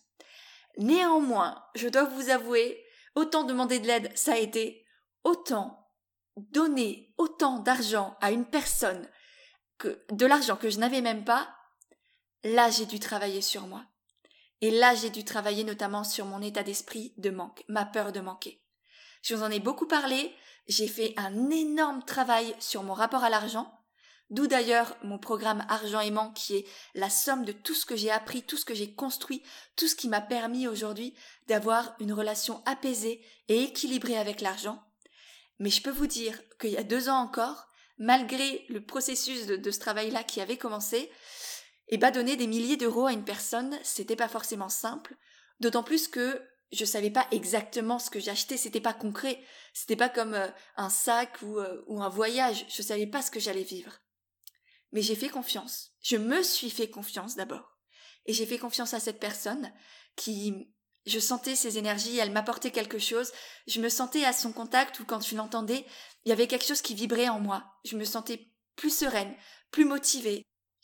Néanmoins, 0.78 1.62
je 1.74 1.88
dois 1.88 2.04
vous 2.04 2.30
avouer, 2.30 2.82
autant 3.20 3.44
demander 3.44 3.78
de 3.78 3.86
l'aide 3.86 4.10
ça 4.16 4.32
a 4.32 4.38
été, 4.38 4.84
autant 5.24 5.88
donner 6.36 7.12
autant 7.18 7.58
d'argent 7.58 8.16
à 8.20 8.30
une 8.30 8.46
personne 8.46 9.06
que 9.78 10.04
de 10.10 10.26
l'argent 10.26 10.56
que 10.56 10.70
je 10.70 10.78
n'avais 10.78 11.00
même 11.00 11.24
pas, 11.24 11.48
là 12.44 12.70
j'ai 12.70 12.86
dû 12.86 12.98
travailler 12.98 13.40
sur 13.42 13.66
moi. 13.66 13.84
Et 14.60 14.70
là 14.70 14.94
j'ai 14.94 15.10
dû 15.10 15.24
travailler 15.24 15.64
notamment 15.64 16.04
sur 16.04 16.26
mon 16.26 16.42
état 16.42 16.62
d'esprit 16.62 17.14
de 17.18 17.30
manque, 17.30 17.64
ma 17.68 17.84
peur 17.84 18.12
de 18.12 18.20
manquer. 18.20 18.62
Je 19.22 19.34
vous 19.34 19.42
en 19.42 19.50
ai 19.50 19.60
beaucoup 19.60 19.86
parlé, 19.86 20.34
j'ai 20.66 20.88
fait 20.88 21.14
un 21.16 21.50
énorme 21.50 22.02
travail 22.04 22.54
sur 22.58 22.82
mon 22.82 22.94
rapport 22.94 23.24
à 23.24 23.30
l'argent, 23.30 23.79
d'où 24.30 24.46
d'ailleurs 24.46 24.96
mon 25.02 25.18
programme 25.18 25.64
Argent 25.68 26.00
aimant 26.00 26.32
qui 26.32 26.56
est 26.56 26.66
la 26.94 27.10
somme 27.10 27.44
de 27.44 27.52
tout 27.52 27.74
ce 27.74 27.84
que 27.84 27.96
j'ai 27.96 28.10
appris, 28.10 28.42
tout 28.42 28.56
ce 28.56 28.64
que 28.64 28.74
j'ai 28.74 28.94
construit, 28.94 29.42
tout 29.76 29.88
ce 29.88 29.96
qui 29.96 30.08
m'a 30.08 30.20
permis 30.20 30.68
aujourd'hui 30.68 31.14
d'avoir 31.48 31.94
une 31.98 32.12
relation 32.12 32.62
apaisée 32.64 33.24
et 33.48 33.64
équilibrée 33.64 34.16
avec 34.16 34.40
l'argent. 34.40 34.82
Mais 35.58 35.70
je 35.70 35.82
peux 35.82 35.90
vous 35.90 36.06
dire 36.06 36.40
qu'il 36.58 36.70
y 36.70 36.76
a 36.76 36.82
deux 36.82 37.08
ans 37.08 37.20
encore, 37.20 37.66
malgré 37.98 38.64
le 38.68 38.84
processus 38.84 39.46
de, 39.46 39.70
ce 39.70 39.78
travail-là 39.78 40.22
qui 40.22 40.40
avait 40.40 40.56
commencé, 40.56 41.10
et 41.92 41.94
eh 41.94 41.98
ben, 41.98 42.12
donner 42.12 42.36
des 42.36 42.46
milliers 42.46 42.76
d'euros 42.76 43.06
à 43.06 43.12
une 43.12 43.24
personne, 43.24 43.76
c'était 43.82 44.14
pas 44.14 44.28
forcément 44.28 44.68
simple, 44.68 45.16
d'autant 45.58 45.82
plus 45.82 46.06
que 46.06 46.40
je 46.70 46.84
savais 46.84 47.10
pas 47.10 47.26
exactement 47.32 47.98
ce 47.98 48.10
que 48.10 48.20
j'achetais, 48.20 48.56
c'était 48.56 48.80
pas 48.80 48.92
concret, 48.92 49.42
c'était 49.74 49.96
pas 49.96 50.08
comme 50.08 50.34
euh, 50.34 50.46
un 50.76 50.88
sac 50.88 51.42
ou, 51.42 51.58
euh, 51.58 51.82
ou 51.88 52.00
un 52.00 52.08
voyage, 52.08 52.64
je 52.68 52.80
savais 52.80 53.08
pas 53.08 53.22
ce 53.22 53.32
que 53.32 53.40
j'allais 53.40 53.64
vivre. 53.64 53.98
Mais 54.92 55.02
j'ai 55.02 55.14
fait 55.14 55.28
confiance. 55.28 55.92
Je 56.02 56.16
me 56.16 56.42
suis 56.42 56.70
fait 56.70 56.90
confiance 56.90 57.36
d'abord. 57.36 57.78
Et 58.26 58.32
j'ai 58.32 58.46
fait 58.46 58.58
confiance 58.58 58.94
à 58.94 59.00
cette 59.00 59.20
personne 59.20 59.72
qui, 60.16 60.72
je 61.06 61.18
sentais 61.18 61.56
ses 61.56 61.78
énergies, 61.78 62.18
elle 62.18 62.32
m'apportait 62.32 62.70
quelque 62.70 62.98
chose, 62.98 63.32
je 63.66 63.80
me 63.80 63.88
sentais 63.88 64.24
à 64.24 64.32
son 64.32 64.52
contact 64.52 65.00
ou 65.00 65.04
quand 65.04 65.26
je 65.26 65.36
l'entendais, 65.36 65.86
il 66.24 66.28
y 66.28 66.32
avait 66.32 66.46
quelque 66.46 66.66
chose 66.66 66.82
qui 66.82 66.94
vibrait 66.94 67.28
en 67.28 67.40
moi. 67.40 67.64
Je 67.84 67.96
me 67.96 68.04
sentais 68.04 68.48
plus 68.76 68.94
sereine, 68.94 69.34
plus 69.70 69.84
motivée. 69.84 70.42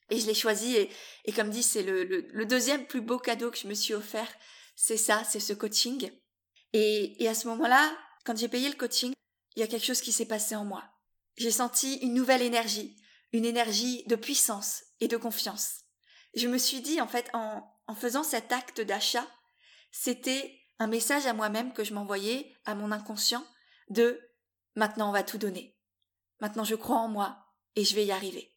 Et 0.09 0.21
je 0.21 0.27
l'ai 0.27 0.35
choisi 0.35 0.77
et, 0.77 1.33
comme 1.33 1.51
dit, 1.51 1.65
c'est 1.65 1.83
le, 1.83 2.05
le 2.05 2.47
deuxième 2.47 2.87
plus 2.87 3.01
beau 3.01 3.19
cadeau 3.19 3.51
que 3.51 3.59
je 3.59 3.67
me 3.67 3.75
suis 3.75 3.93
offert 3.93 4.29
c'est 4.77 4.99
ça, 4.99 5.25
c'est 5.25 5.41
ce 5.41 5.55
coaching. 5.55 6.11
Et, 6.75 7.23
et 7.23 7.29
à 7.29 7.35
ce 7.35 7.49
moment-là, 7.49 7.97
quand 8.25 8.37
j'ai 8.37 8.49
payé 8.49 8.69
le 8.69 8.77
coaching, 8.77 9.13
il 9.57 9.61
y 9.61 9.63
a 9.63 9.67
quelque 9.67 9.87
chose 9.87 10.03
qui 10.03 10.13
s'est 10.13 10.27
passé 10.27 10.55
en 10.55 10.67
moi. 10.67 10.85
J'ai 11.39 11.51
senti 11.51 11.97
une 11.97 12.15
nouvelle 12.15 12.43
énergie, 12.43 12.95
une 13.33 13.45
énergie 13.45 14.05
de 14.07 14.17
puissance 14.17 14.85
et 15.01 15.09
de 15.09 15.17
confiance. 15.17 15.83
Je 16.35 16.49
me 16.49 16.59
suis 16.59 16.81
dit, 16.81 17.01
en 17.01 17.09
fait, 17.09 17.31
en, 17.33 17.63
faisant 17.97 18.23
cet 18.23 18.53
acte 18.53 18.81
d'achat, 18.81 19.27
c'était 19.91 20.59
un 20.79 20.87
message 20.87 21.27
à 21.27 21.33
moi-même 21.33 21.73
que 21.73 21.85
je 21.85 21.95
m'envoyais, 21.95 22.55
à 22.65 22.75
mon 22.75 22.93
inconscient, 22.93 23.45
de 23.89 24.21
maintenant 24.75 25.09
on 25.09 25.13
va 25.13 25.23
tout 25.23 25.39
donner. 25.39 25.79
Maintenant 26.41 26.65
je 26.65 26.75
crois 26.75 26.99
en 26.99 27.09
moi 27.09 27.47
et 27.77 27.85
je 27.85 27.95
vais 27.95 28.05
y 28.05 28.13
arriver. 28.13 28.53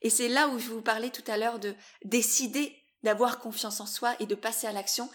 Et 0.00 0.10
c'est 0.10 0.28
là 0.28 0.48
où 0.48 0.58
je 0.58 0.68
vous 0.68 0.82
parlais 0.82 1.10
tout 1.10 1.22
à 1.28 1.36
l'heure 1.36 1.60
de 1.60 1.76
décider 2.04 2.76
d'avoir 3.02 3.38
confiance 3.38 3.80
en 3.80 3.86
soi 3.86 4.16
et 4.18 4.26
de 4.26 4.34
passer 4.34 4.66
à 4.66 4.72
l'action 4.72 5.08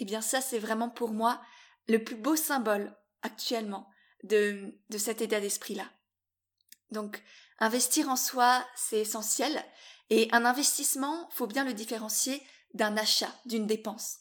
eh 0.00 0.04
bien 0.04 0.22
ça 0.22 0.40
c'est 0.40 0.58
vraiment 0.58 0.88
pour 0.88 1.12
moi 1.12 1.40
le 1.86 2.02
plus 2.02 2.16
beau 2.16 2.34
symbole 2.34 2.96
actuellement 3.22 3.88
de, 4.24 4.74
de 4.88 4.98
cet 4.98 5.20
état 5.20 5.40
d'esprit-là. 5.40 5.88
Donc 6.90 7.22
investir 7.60 8.08
en 8.08 8.16
soi, 8.16 8.64
c'est 8.74 9.00
essentiel, 9.00 9.64
et 10.08 10.28
un 10.32 10.44
investissement, 10.44 11.28
faut 11.30 11.46
bien 11.46 11.64
le 11.64 11.72
différencier 11.72 12.42
d'un 12.74 12.96
achat, 12.96 13.32
d'une 13.46 13.66
dépense. 13.66 14.18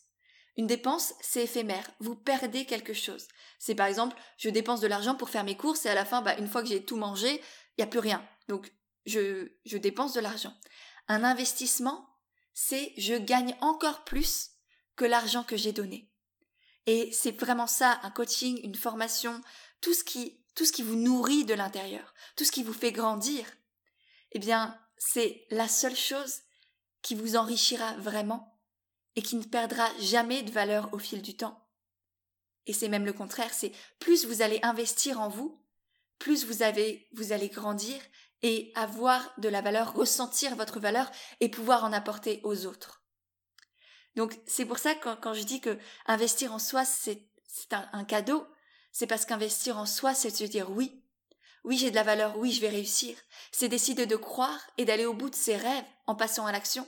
Une 0.58 0.67
dépense, 0.67 1.13
c'est 1.21 1.43
éphémère. 1.43 1.89
Vous 1.99 2.15
perdez 2.15 2.65
quelque 2.65 2.93
chose. 2.93 3.28
C'est 3.60 3.75
par 3.75 3.88
exemple, 3.88 4.15
je 4.38 4.49
dépense 4.49 4.82
de 4.82 4.88
l'argent 4.88 5.15
pour 5.15 5.30
faire 5.30 5.43
mes 5.43 5.56
courses 5.56 5.86
et 5.86 5.89
à 5.89 5.95
la 5.95 6.06
fin, 6.06 6.21
bah, 6.21 6.38
une 6.38 6.49
fois 6.49 6.62
que 6.62 6.67
j'ai 6.67 6.84
tout 6.84 6.97
mangé, 6.97 7.36
il 7.36 7.80
n'y 7.80 7.84
a 7.84 7.88
plus 7.88 7.99
rien. 7.99 8.28
Donc, 8.49 8.71
je, 9.06 9.54
je 9.65 9.78
dépense 9.78 10.13
de 10.13 10.19
l'argent. 10.19 10.54
Un 11.08 11.23
investissement, 11.23 12.10
c'est 12.54 12.93
je 12.97 13.15
gagne 13.15 13.56
encore 13.62 14.04
plus 14.04 14.52
que 14.95 15.06
l'argent 15.06 15.43
que 15.43 15.56
j'ai 15.56 15.71
donné. 15.71 16.12
Et 16.86 17.12
c'est 17.13 17.39
vraiment 17.39 17.67
ça, 17.67 17.99
un 18.04 18.12
coaching, 18.12 18.60
une 18.63 18.75
formation, 18.75 19.41
tout 19.80 19.93
ce 19.93 20.04
qui, 20.04 20.43
tout 20.60 20.65
ce 20.65 20.74
qui 20.74 20.84
vous 20.84 20.98
nourrit 20.98 21.45
de 21.45 21.54
l'intérieur, 21.54 22.13
tout 22.36 22.43
ce 22.43 22.52
qui 22.52 22.63
vous 22.63 22.74
fait 22.74 22.91
grandir. 22.91 23.45
Eh 24.34 24.39
bien, 24.39 24.78
c'est 24.98 25.45
la 25.52 25.69
seule 25.69 25.95
chose 25.95 26.41
qui 27.02 27.15
vous 27.15 27.38
enrichira 27.38 27.93
vraiment 27.93 28.60
et 29.15 29.22
qui 29.22 29.38
ne 29.38 29.43
perdra 29.45 29.88
jamais 30.02 30.43
de 30.43 30.52
valeur 30.52 30.93
au 30.93 31.00
fil 31.00 31.22
du 31.22 31.38
temps. 31.38 31.65
Et 32.65 32.74
c'est 32.74 32.89
même 32.89 33.06
le 33.06 33.13
contraire, 33.13 33.54
c'est 33.54 33.72
plus 34.00 34.26
vous 34.26 34.41
allez 34.41 34.60
investir 34.62 35.22
en 35.22 35.30
vous, 35.30 35.63
plus 36.17 36.43
vous 36.43 36.62
avez, 36.62 37.08
vous 37.13 37.32
allez 37.32 37.48
grandir 37.48 37.95
et 38.41 38.74
avoir 38.76 39.34
de 39.38 39.48
la 39.48 39.62
valeur, 39.62 39.93
ressentir 39.93 40.58
votre 40.58 40.82
valeur 40.82 41.10
et 41.39 41.48
pouvoir 41.48 41.86
en 41.86 41.93
apporter 41.93 42.41
aux 42.43 42.65
autres. 42.65 43.02
Donc 44.17 44.38
c'est 44.45 44.65
pour 44.65 44.78
ça 44.78 44.93
que 44.93 45.15
quand, 45.22 45.34
je 45.34 45.43
dis 45.43 45.62
que 45.62 45.80
investir 46.06 46.52
en 46.54 46.60
soi 46.60 46.84
c'est 46.84 47.30
un, 47.72 48.04
cadeau, 48.04 48.45
c'est 48.91 49.08
parce 49.08 49.25
qu'investir 49.25 49.78
en 49.78 49.86
soi 49.86 50.13
c'est 50.13 50.30
se 50.30 50.43
dire 50.43 50.71
oui, 50.71 51.04
oui 51.63 51.78
j'ai 51.78 51.91
de 51.91 51.95
la 51.95 52.04
valeur, 52.04 52.38
oui 52.38 52.52
je 52.52 52.62
vais 52.62 52.69
réussir. 52.69 53.17
C'est 53.52 53.69
décider 53.69 54.06
de 54.06 54.15
croire 54.15 54.60
et 54.78 54.86
d'aller 54.86 55.06
au 55.06 55.13
bout 55.13 55.30
de 55.30 55.36
ses 55.36 55.56
rêves 55.56 55.86
en 56.08 56.15
passant 56.15 56.45
à 56.45 56.52
l'action. 56.52 56.88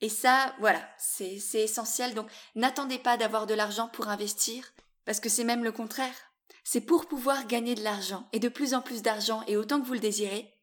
Et 0.00 0.08
ça, 0.08 0.54
voilà, 0.58 0.86
c'est 0.98 1.40
essentiel. 1.54 2.14
Donc 2.14 2.28
n'attendez 2.54 2.98
pas 2.98 3.16
d'avoir 3.16 3.46
de 3.46 3.54
l'argent 3.54 3.88
pour 3.88 4.08
investir, 4.08 4.72
parce 5.04 5.20
que 5.20 5.28
c'est 5.28 5.44
même 5.44 5.64
le 5.64 5.72
contraire. 5.72 6.14
C'est 6.62 6.80
pour 6.80 7.06
pouvoir 7.06 7.46
gagner 7.46 7.74
de 7.74 7.82
l'argent, 7.82 8.28
et 8.32 8.38
de 8.38 8.48
plus 8.48 8.74
en 8.74 8.80
plus 8.80 9.02
d'argent, 9.02 9.42
et 9.46 9.56
autant 9.56 9.80
que 9.80 9.86
vous 9.86 9.94
le 9.94 10.00
désirez, 10.00 10.54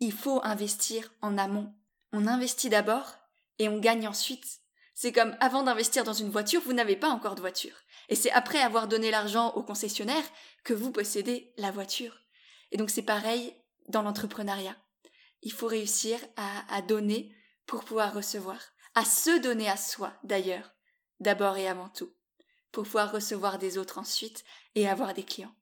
il 0.00 0.12
faut 0.12 0.40
investir 0.44 1.12
en 1.22 1.38
amont. 1.38 1.74
On 2.12 2.26
investit 2.26 2.68
d'abord, 2.68 3.12
et 3.58 3.68
on 3.68 3.78
gagne 3.78 4.06
ensuite. 4.06 4.60
C'est 4.98 5.12
comme 5.12 5.36
avant 5.40 5.62
d'investir 5.62 6.04
dans 6.04 6.14
une 6.14 6.30
voiture, 6.30 6.62
vous 6.62 6.72
n'avez 6.72 6.96
pas 6.96 7.10
encore 7.10 7.34
de 7.34 7.42
voiture. 7.42 7.76
Et 8.08 8.16
c'est 8.16 8.30
après 8.30 8.62
avoir 8.62 8.88
donné 8.88 9.10
l'argent 9.10 9.52
au 9.52 9.62
concessionnaire 9.62 10.24
que 10.64 10.72
vous 10.72 10.90
possédez 10.90 11.52
la 11.58 11.70
voiture. 11.70 12.22
Et 12.72 12.78
donc 12.78 12.88
c'est 12.88 13.02
pareil 13.02 13.54
dans 13.88 14.00
l'entrepreneuriat. 14.00 14.74
Il 15.42 15.52
faut 15.52 15.66
réussir 15.66 16.18
à, 16.36 16.80
donner 16.80 17.30
pour 17.66 17.84
pouvoir 17.84 18.14
recevoir. 18.14 18.58
À 18.94 19.04
se 19.04 19.38
donner 19.38 19.68
à 19.68 19.76
soi, 19.76 20.14
d'ailleurs, 20.24 20.72
d'abord 21.20 21.58
et 21.58 21.68
avant 21.68 21.90
tout. 21.90 22.10
Pour 22.72 22.84
pouvoir 22.84 23.12
recevoir 23.12 23.58
des 23.58 23.76
autres 23.76 23.98
ensuite 23.98 24.44
et 24.76 24.88
avoir 24.88 25.12
des 25.12 25.24
clients. 25.24 25.54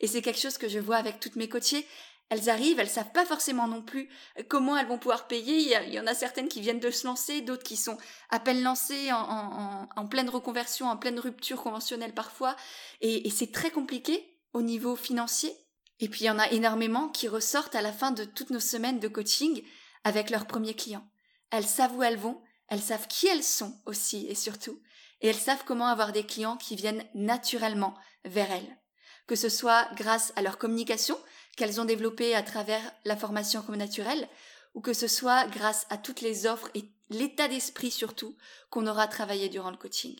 Et 0.00 0.06
c'est 0.06 0.22
quelque 0.22 0.40
chose 0.40 0.56
que 0.56 0.70
je 0.70 0.78
vois 0.78 0.96
avec 0.96 1.20
toutes 1.20 1.36
mes 1.36 1.50
coachées 1.50 1.86
elles 2.30 2.48
arrivent, 2.48 2.78
elles 2.78 2.88
savent 2.88 3.10
pas 3.12 3.26
forcément 3.26 3.66
non 3.66 3.82
plus 3.82 4.08
comment 4.48 4.76
elles 4.76 4.86
vont 4.86 4.98
pouvoir 4.98 5.26
payer. 5.26 5.76
Il 5.86 5.92
y, 5.92 6.00
en 6.00 6.06
a 6.06 6.14
certaines 6.14 6.48
qui 6.48 6.60
viennent 6.60 6.80
de 6.80 6.90
se 6.90 7.06
lancer, 7.06 7.40
d'autres 7.40 7.64
qui 7.64 7.76
sont 7.76 7.98
à 8.30 8.38
peine 8.38 8.62
lancées 8.62 9.10
en, 9.12 10.06
pleine 10.08 10.30
reconversion, 10.30 10.88
en 10.88 10.96
pleine 10.96 11.18
rupture 11.18 11.60
conventionnelle 11.60 12.14
parfois. 12.14 12.54
Et, 13.00 13.26
et 13.26 13.30
c'est 13.30 13.50
très 13.50 13.72
compliqué 13.72 14.38
au 14.52 14.62
niveau 14.62 14.94
financier. 14.94 15.52
Et 15.98 16.08
puis 16.08 16.22
il 16.22 16.26
y 16.28 16.30
en 16.30 16.38
a 16.38 16.50
énormément 16.50 17.08
qui 17.08 17.26
ressortent 17.26 17.74
à 17.74 17.82
la 17.82 17.92
fin 17.92 18.12
de 18.12 18.24
toutes 18.24 18.50
nos 18.50 18.60
semaines 18.60 19.00
de 19.00 19.08
coaching 19.08 19.62
avec 20.04 20.30
leurs 20.30 20.46
premiers 20.46 20.74
clients. 20.74 21.06
Elles 21.50 21.66
savent 21.66 21.96
où 21.96 22.02
elles 22.04 22.16
vont, 22.16 22.40
elles 22.68 22.80
savent 22.80 23.08
qui 23.08 23.26
elles 23.26 23.42
sont 23.42 23.80
aussi 23.86 24.26
et 24.28 24.36
surtout, 24.36 24.80
et 25.20 25.28
elles 25.28 25.34
savent 25.34 25.64
comment 25.66 25.88
avoir 25.88 26.12
des 26.12 26.24
clients 26.24 26.56
qui 26.56 26.76
viennent 26.76 27.04
naturellement 27.14 27.94
vers 28.24 28.50
elles. 28.50 28.78
Que 29.26 29.36
ce 29.36 29.48
soit 29.48 29.88
grâce 29.94 30.32
à 30.36 30.42
leur 30.42 30.58
communication, 30.58 31.18
qu'elles 31.56 31.80
ont 31.80 31.84
développées 31.84 32.34
à 32.34 32.42
travers 32.42 32.82
la 33.04 33.16
formation 33.16 33.62
comme 33.62 33.76
naturelle, 33.76 34.28
ou 34.74 34.80
que 34.80 34.92
ce 34.92 35.08
soit 35.08 35.46
grâce 35.48 35.86
à 35.90 35.98
toutes 35.98 36.20
les 36.20 36.46
offres 36.46 36.70
et 36.74 36.84
l'état 37.10 37.48
d'esprit 37.48 37.90
surtout 37.90 38.36
qu'on 38.70 38.86
aura 38.86 39.08
travaillé 39.08 39.48
durant 39.48 39.70
le 39.70 39.76
coaching. 39.76 40.16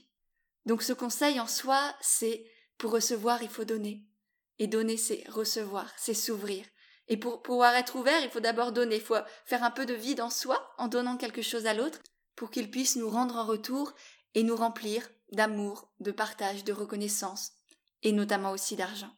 Donc 0.66 0.82
ce 0.82 0.92
conseil 0.92 1.40
en 1.40 1.46
soi, 1.46 1.94
c'est 2.00 2.44
pour 2.78 2.92
recevoir, 2.92 3.42
il 3.42 3.48
faut 3.48 3.64
donner. 3.64 4.04
Et 4.58 4.66
donner, 4.66 4.96
c'est 4.96 5.24
recevoir, 5.28 5.90
c'est 5.96 6.14
s'ouvrir. 6.14 6.64
Et 7.08 7.16
pour 7.16 7.42
pouvoir 7.42 7.74
être 7.74 7.96
ouvert, 7.96 8.22
il 8.22 8.30
faut 8.30 8.40
d'abord 8.40 8.72
donner, 8.72 8.96
il 8.96 9.02
faut 9.02 9.16
faire 9.44 9.64
un 9.64 9.70
peu 9.70 9.86
de 9.86 9.94
vide 9.94 10.20
en 10.20 10.30
soi 10.30 10.72
en 10.78 10.88
donnant 10.88 11.16
quelque 11.16 11.42
chose 11.42 11.66
à 11.66 11.74
l'autre 11.74 11.98
pour 12.36 12.50
qu'il 12.50 12.70
puisse 12.70 12.96
nous 12.96 13.08
rendre 13.08 13.36
en 13.36 13.44
retour 13.44 13.92
et 14.34 14.42
nous 14.42 14.56
remplir 14.56 15.08
d'amour, 15.32 15.92
de 16.00 16.12
partage, 16.12 16.64
de 16.64 16.72
reconnaissance 16.72 17.52
et 18.02 18.12
notamment 18.12 18.52
aussi 18.52 18.76
d'argent. 18.76 19.10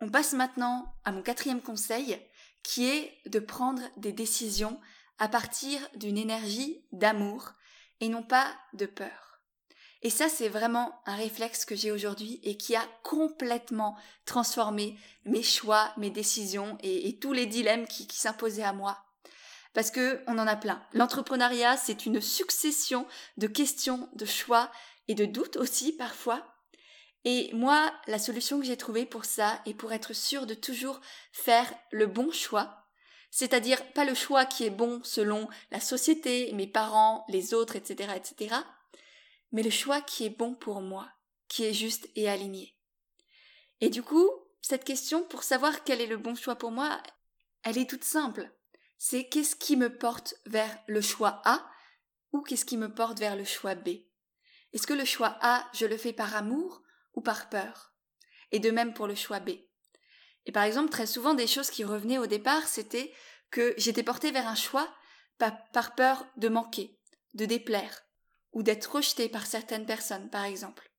On 0.00 0.10
passe 0.10 0.32
maintenant 0.32 0.94
à 1.04 1.12
mon 1.12 1.22
quatrième 1.22 1.62
conseil, 1.62 2.18
qui 2.62 2.86
est 2.86 3.18
de 3.26 3.38
prendre 3.38 3.82
des 3.96 4.12
décisions 4.12 4.80
à 5.18 5.28
partir 5.28 5.80
d'une 5.94 6.18
énergie 6.18 6.84
d'amour 6.92 7.52
et 8.00 8.08
non 8.08 8.22
pas 8.22 8.52
de 8.74 8.86
peur. 8.86 9.40
Et 10.02 10.10
ça, 10.10 10.28
c'est 10.28 10.48
vraiment 10.48 11.00
un 11.06 11.16
réflexe 11.16 11.64
que 11.64 11.74
j'ai 11.74 11.90
aujourd'hui 11.90 12.38
et 12.42 12.56
qui 12.56 12.76
a 12.76 12.84
complètement 13.02 13.96
transformé 14.24 14.98
mes 15.24 15.42
choix, 15.42 15.92
mes 15.96 16.10
décisions 16.10 16.76
et, 16.82 17.18
tous 17.18 17.32
les 17.32 17.46
dilemmes 17.46 17.86
qui, 17.86 18.06
s'imposaient 18.12 18.62
à 18.62 18.72
moi. 18.72 19.02
Parce 19.72 19.90
que 19.90 20.22
on 20.26 20.38
en 20.38 20.46
a 20.46 20.56
plein. 20.56 20.82
L'entrepreneuriat, 20.92 21.76
c'est 21.76 22.06
une 22.06 22.20
succession 22.20 23.06
de 23.36 23.46
questions, 23.46 24.08
de 24.14 24.26
choix 24.26 24.70
et 25.08 25.14
de 25.14 25.24
doutes 25.24 25.56
aussi 25.56 25.92
parfois. 25.92 26.55
Et 27.28 27.50
moi, 27.52 27.92
la 28.06 28.20
solution 28.20 28.60
que 28.60 28.66
j'ai 28.66 28.76
trouvée 28.76 29.04
pour 29.04 29.24
ça 29.24 29.60
et 29.66 29.74
pour 29.74 29.92
être 29.92 30.12
sûr 30.12 30.46
de 30.46 30.54
toujours 30.54 31.00
faire 31.32 31.74
le 31.90 32.06
bon 32.06 32.30
choix, 32.30 32.86
c'est-à-dire 33.32 33.84
pas 33.94 34.04
le 34.04 34.14
choix 34.14 34.46
qui 34.46 34.64
est 34.64 34.70
bon 34.70 35.02
selon 35.02 35.48
la 35.72 35.80
société, 35.80 36.52
mes 36.52 36.68
parents, 36.68 37.24
les 37.28 37.52
autres, 37.52 37.74
etc., 37.74 38.12
etc., 38.14 38.54
mais 39.50 39.64
le 39.64 39.70
choix 39.70 40.00
qui 40.00 40.24
est 40.24 40.30
bon 40.30 40.54
pour 40.54 40.80
moi, 40.80 41.10
qui 41.48 41.64
est 41.64 41.72
juste 41.72 42.08
et 42.14 42.28
aligné. 42.28 42.76
Et 43.80 43.90
du 43.90 44.04
coup, 44.04 44.30
cette 44.62 44.84
question, 44.84 45.24
pour 45.24 45.42
savoir 45.42 45.82
quel 45.82 46.00
est 46.00 46.06
le 46.06 46.18
bon 46.18 46.36
choix 46.36 46.54
pour 46.54 46.70
moi, 46.70 47.02
elle 47.64 47.76
est 47.76 47.90
toute 47.90 48.04
simple. 48.04 48.52
C'est 48.98 49.28
qu'est-ce 49.28 49.56
qui 49.56 49.76
me 49.76 49.98
porte 49.98 50.34
vers 50.46 50.78
le 50.86 51.00
choix 51.00 51.42
A 51.44 51.68
ou 52.30 52.42
qu'est-ce 52.42 52.64
qui 52.64 52.76
me 52.76 52.94
porte 52.94 53.18
vers 53.18 53.34
le 53.34 53.44
choix 53.44 53.74
B? 53.74 53.88
Est-ce 54.72 54.86
que 54.86 54.94
le 54.94 55.04
choix 55.04 55.36
A, 55.40 55.68
je 55.74 55.86
le 55.86 55.96
fais 55.96 56.12
par 56.12 56.36
amour 56.36 56.82
ou 57.16 57.20
par 57.20 57.48
peur 57.48 57.92
Et 58.52 58.60
de 58.60 58.70
même 58.70 58.94
pour 58.94 59.06
le 59.06 59.14
choix 59.14 59.40
B. 59.40 59.50
Et 60.46 60.52
par 60.52 60.62
exemple, 60.62 60.90
très 60.90 61.06
souvent, 61.06 61.34
des 61.34 61.48
choses 61.48 61.70
qui 61.70 61.82
revenaient 61.82 62.18
au 62.18 62.26
départ, 62.26 62.68
c'était 62.68 63.12
que 63.50 63.74
j'étais 63.76 64.04
portée 64.04 64.30
vers 64.30 64.46
un 64.46 64.54
choix 64.54 64.88
par 65.38 65.94
peur 65.94 66.26
de 66.36 66.48
manquer, 66.48 66.98
de 67.34 67.44
déplaire, 67.44 68.04
ou 68.52 68.62
d'être 68.62 68.94
rejetée 68.94 69.28
par 69.28 69.46
certaines 69.46 69.86
personnes, 69.86 70.30
par 70.30 70.44
exemple. 70.44 70.90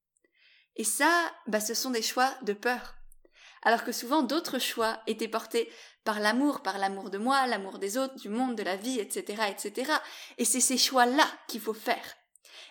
Et 0.75 0.84
ça, 0.84 1.10
bah, 1.47 1.60
ce 1.60 1.73
sont 1.73 1.89
des 1.89 2.01
choix 2.01 2.36
de 2.43 2.53
peur. 2.53 2.95
Alors 3.63 3.84
que 3.84 3.91
souvent 3.91 4.21
d'autres 4.21 4.60
choix 4.60 5.01
étaient 5.08 5.27
portés 5.27 5.71
par 6.03 6.19
l'amour, 6.19 6.62
par 6.62 6.77
l'amour 6.77 7.10
de 7.10 7.17
moi, 7.17 7.47
l'amour 7.47 7.80
des 7.80 7.97
autres, 7.97 8.15
du 8.15 8.30
monde, 8.30 8.56
de 8.56 8.63
la 8.63 8.75
vie, 8.75 8.99
etc., 8.99 9.43
etc. 9.49 9.91
Et 10.38 10.45
c'est 10.45 10.62
ces 10.62 10.77
choix-là 10.77 11.25
qu'il 11.47 11.60
faut 11.60 11.73
faire. 11.73 12.15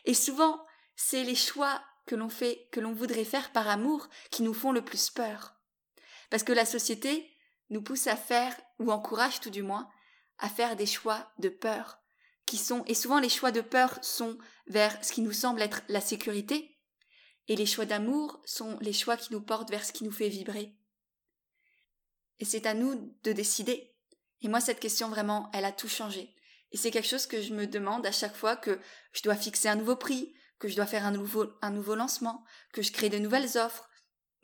Et 0.05 0.15
souvent, 0.15 0.65
c'est 0.95 1.25
les 1.25 1.35
choix 1.35 1.83
que 2.07 2.15
l'on 2.15 2.29
fait, 2.29 2.69
que 2.73 2.81
l'on 2.81 2.93
voudrait 2.93 3.25
faire 3.25 3.53
par 3.53 3.69
amour, 3.69 4.09
qui 4.31 4.43
nous 4.43 4.55
font 4.55 4.73
le 4.73 4.85
plus 4.85 5.11
peur. 5.11 5.57
Parce 6.31 6.43
que 6.43 6.53
la 6.53 6.65
société 6.65 7.31
nous 7.71 7.83
pousse 7.83 8.07
à 8.07 8.17
faire, 8.17 8.55
ou 8.79 8.91
encourage 8.91 9.41
tout 9.41 9.51
du 9.51 9.63
moins, 9.63 9.89
à 10.39 10.49
faire 10.49 10.77
des 10.77 10.87
choix 10.87 11.33
de 11.39 11.49
peur, 11.49 11.99
qui 12.47 12.59
sont, 12.59 12.85
et 12.87 12.95
souvent 12.95 13.19
les 13.19 13.29
choix 13.29 13.51
de 13.51 13.61
peur 13.61 13.99
sont 14.03 14.39
vers 14.69 15.05
ce 15.05 15.13
qui 15.13 15.21
nous 15.21 15.33
semble 15.33 15.63
être 15.63 15.83
la 15.89 16.01
sécurité, 16.01 16.79
et 17.49 17.57
les 17.57 17.67
choix 17.67 17.87
d'amour 17.87 18.41
sont 18.45 18.79
les 18.81 18.93
choix 18.93 19.17
qui 19.17 19.33
nous 19.33 19.41
portent 19.41 19.71
vers 19.71 19.85
ce 19.85 19.93
qui 19.93 20.05
nous 20.05 20.13
fait 20.13 20.29
vibrer. 20.29 20.77
Et 22.39 22.45
c'est 22.45 22.67
à 22.67 22.75
nous 22.75 23.17
de 23.23 23.33
décider. 23.33 23.95
Et 24.43 24.49
moi, 24.49 24.61
cette 24.61 24.81
question 24.81 25.09
vraiment, 25.09 25.51
elle 25.55 25.65
a 25.65 25.73
tout 25.73 25.89
changé. 25.89 26.35
Et 26.73 26.77
c'est 26.77 26.91
quelque 26.91 27.09
chose 27.09 27.27
que 27.27 27.41
je 27.41 27.55
me 27.55 27.67
demande 27.67 28.05
à 28.05 28.13
chaque 28.13 28.37
fois 28.37 28.57
que 28.57 28.81
je 29.13 29.23
dois 29.23 29.37
fixer 29.37 29.69
un 29.69 29.77
nouveau 29.77 29.97
prix, 29.97 30.35
que 30.59 30.69
je 30.69 30.77
dois 30.77 30.87
faire 30.87 31.05
un 31.05 31.11
nouveau, 31.11 31.47
un 31.63 31.71
nouveau 31.71 31.95
lancement, 31.95 32.45
que 32.73 32.83
je 32.83 32.93
crée 32.93 33.09
de 33.09 33.19
nouvelles 33.19 33.59
offres. 33.59 33.89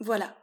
Voilà. 0.00 0.36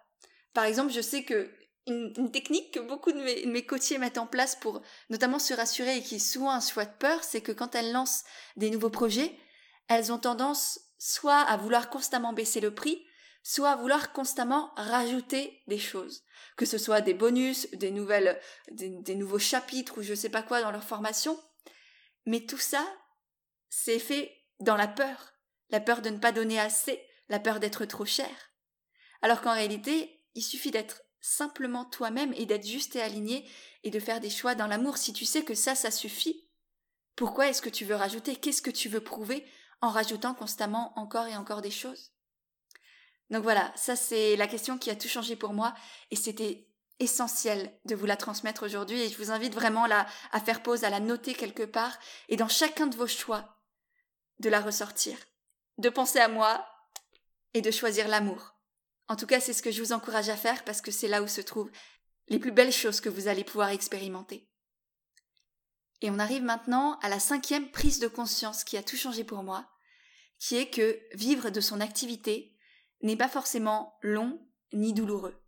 Par 0.53 0.63
exemple, 0.63 0.91
je 0.91 1.01
sais 1.01 1.23
que 1.23 1.51
une, 1.87 2.31
technique 2.31 2.73
que 2.73 2.79
beaucoup 2.79 3.11
de 3.11 3.21
mes, 3.21 3.45
mes, 3.45 3.65
coachés 3.65 3.97
mettent 3.97 4.17
en 4.17 4.27
place 4.27 4.55
pour 4.55 4.81
notamment 5.09 5.39
se 5.39 5.53
rassurer 5.53 5.97
et 5.97 6.03
qui 6.03 6.15
est 6.15 6.19
souvent 6.19 6.51
un 6.51 6.59
choix 6.59 6.85
de 6.85 6.97
peur, 6.97 7.23
c'est 7.23 7.41
que 7.41 7.51
quand 7.51 7.75
elles 7.75 7.91
lancent 7.91 8.23
des 8.57 8.69
nouveaux 8.69 8.89
projets, 8.89 9.35
elles 9.87 10.11
ont 10.11 10.19
tendance 10.19 10.79
soit 10.99 11.39
à 11.39 11.57
vouloir 11.57 11.89
constamment 11.89 12.33
baisser 12.33 12.59
le 12.59 12.75
prix, 12.75 13.03
soit 13.43 13.71
à 13.71 13.75
vouloir 13.75 14.11
constamment 14.13 14.71
rajouter 14.75 15.63
des 15.67 15.79
choses, 15.79 16.23
que 16.57 16.65
ce 16.65 16.77
soit 16.77 17.01
des 17.01 17.13
bonus, 17.13 17.69
des 17.71 17.91
nouvelles, 17.91 18.39
des, 18.71 19.15
nouveaux 19.15 19.39
chapitres 19.39 19.97
ou 19.97 20.03
je 20.03 20.13
sais 20.13 20.29
pas 20.29 20.43
quoi 20.43 20.61
dans 20.61 20.71
leur 20.71 20.83
formation. 20.83 21.39
Mais 22.25 22.45
tout 22.45 22.57
ça, 22.57 22.85
c'est 23.69 23.99
fait 23.99 24.31
dans 24.59 24.75
la 24.75 24.87
peur, 24.87 25.33
la 25.69 25.79
peur 25.79 26.01
de 26.01 26.09
ne 26.09 26.17
pas 26.17 26.31
donner 26.31 26.59
assez, 26.59 27.01
la 27.29 27.39
peur 27.39 27.59
d'être 27.59 27.85
trop 27.85 28.05
cher. 28.05 28.29
Alors 29.21 29.41
qu'en 29.41 29.53
réalité, 29.53 30.23
il 30.35 30.41
suffit 30.41 30.71
d'être 30.71 31.03
simplement 31.21 31.85
toi-même 31.85 32.33
et 32.33 32.45
d'être 32.45 32.65
juste 32.65 32.95
et 32.95 33.01
aligné 33.01 33.47
et 33.83 33.89
de 33.89 33.99
faire 33.99 34.19
des 34.19 34.29
choix 34.29 34.55
dans 34.55 34.67
l'amour. 34.67 34.97
Si 34.97 35.13
tu 35.13 35.25
sais 35.25 35.43
que 35.43 35.53
ça, 35.53 35.75
ça 35.75 35.91
suffit, 35.91 36.47
pourquoi 37.15 37.47
est-ce 37.47 37.61
que 37.61 37.69
tu 37.69 37.85
veux 37.85 37.95
rajouter? 37.95 38.35
Qu'est-ce 38.35 38.61
que 38.61 38.71
tu 38.71 38.89
veux 38.89 39.01
prouver 39.01 39.45
en 39.81 39.89
rajoutant 39.89 40.33
constamment 40.33 40.97
encore 40.97 41.27
et 41.27 41.35
encore 41.35 41.61
des 41.61 41.71
choses? 41.71 42.13
Donc 43.29 43.43
voilà, 43.43 43.71
ça 43.75 43.95
c'est 43.95 44.35
la 44.35 44.47
question 44.47 44.77
qui 44.77 44.89
a 44.89 44.95
tout 44.95 45.07
changé 45.07 45.35
pour 45.35 45.53
moi 45.53 45.75
et 46.09 46.15
c'était 46.15 46.67
essentiel 46.99 47.71
de 47.85 47.95
vous 47.95 48.05
la 48.05 48.17
transmettre 48.17 48.65
aujourd'hui 48.65 48.99
et 48.99 49.09
je 49.09 49.17
vous 49.17 49.31
invite 49.31 49.53
vraiment 49.53 49.85
là 49.85 50.05
à 50.31 50.39
faire 50.39 50.63
pause, 50.63 50.83
à 50.83 50.89
la 50.89 50.99
noter 50.99 51.33
quelque 51.33 51.63
part 51.63 51.97
et 52.27 52.37
dans 52.37 52.47
chacun 52.47 52.87
de 52.87 52.95
vos 52.95 53.07
choix 53.07 53.61
de 54.39 54.49
la 54.49 54.61
ressortir, 54.61 55.17
de 55.79 55.89
penser 55.89 56.19
à 56.19 56.27
moi 56.27 56.67
et 57.53 57.61
de 57.61 57.71
choisir 57.71 58.07
l'amour. 58.07 58.53
En 59.07 59.15
tout 59.15 59.25
cas, 59.25 59.39
c'est 59.39 59.53
ce 59.53 59.63
que 59.63 59.71
je 59.71 59.81
vous 59.81 59.93
encourage 59.93 60.29
à 60.29 60.37
faire 60.37 60.63
parce 60.63 60.81
que 60.81 60.91
c'est 60.91 61.07
là 61.07 61.23
où 61.23 61.27
se 61.27 61.41
trouvent 61.41 61.71
les 62.27 62.37
plus 62.37 62.51
belles 62.51 62.71
choses 62.71 63.01
que 63.01 63.09
vous 63.09 63.27
allez 63.27 63.43
pouvoir 63.43 63.69
expérimenter. 63.69 64.47
Et 66.01 66.11
on 66.11 66.19
arrive 66.19 66.43
maintenant 66.43 66.99
à 66.99 67.09
la 67.09 67.19
cinquième 67.19 67.71
prise 67.71 67.99
de 67.99 68.07
conscience 68.07 68.63
qui 68.63 68.77
a 68.77 68.83
tout 68.83 68.97
changé 68.97 69.23
pour 69.23 69.41
moi, 69.41 69.67
qui 70.37 70.57
est 70.57 70.69
que 70.69 70.99
vivre 71.13 71.49
de 71.49 71.61
son 71.61 71.81
activité 71.81 72.55
n'est 73.01 73.17
pas 73.17 73.29
forcément 73.29 73.97
long 74.01 74.39
ni 74.73 74.93
douloureux. 74.93 75.41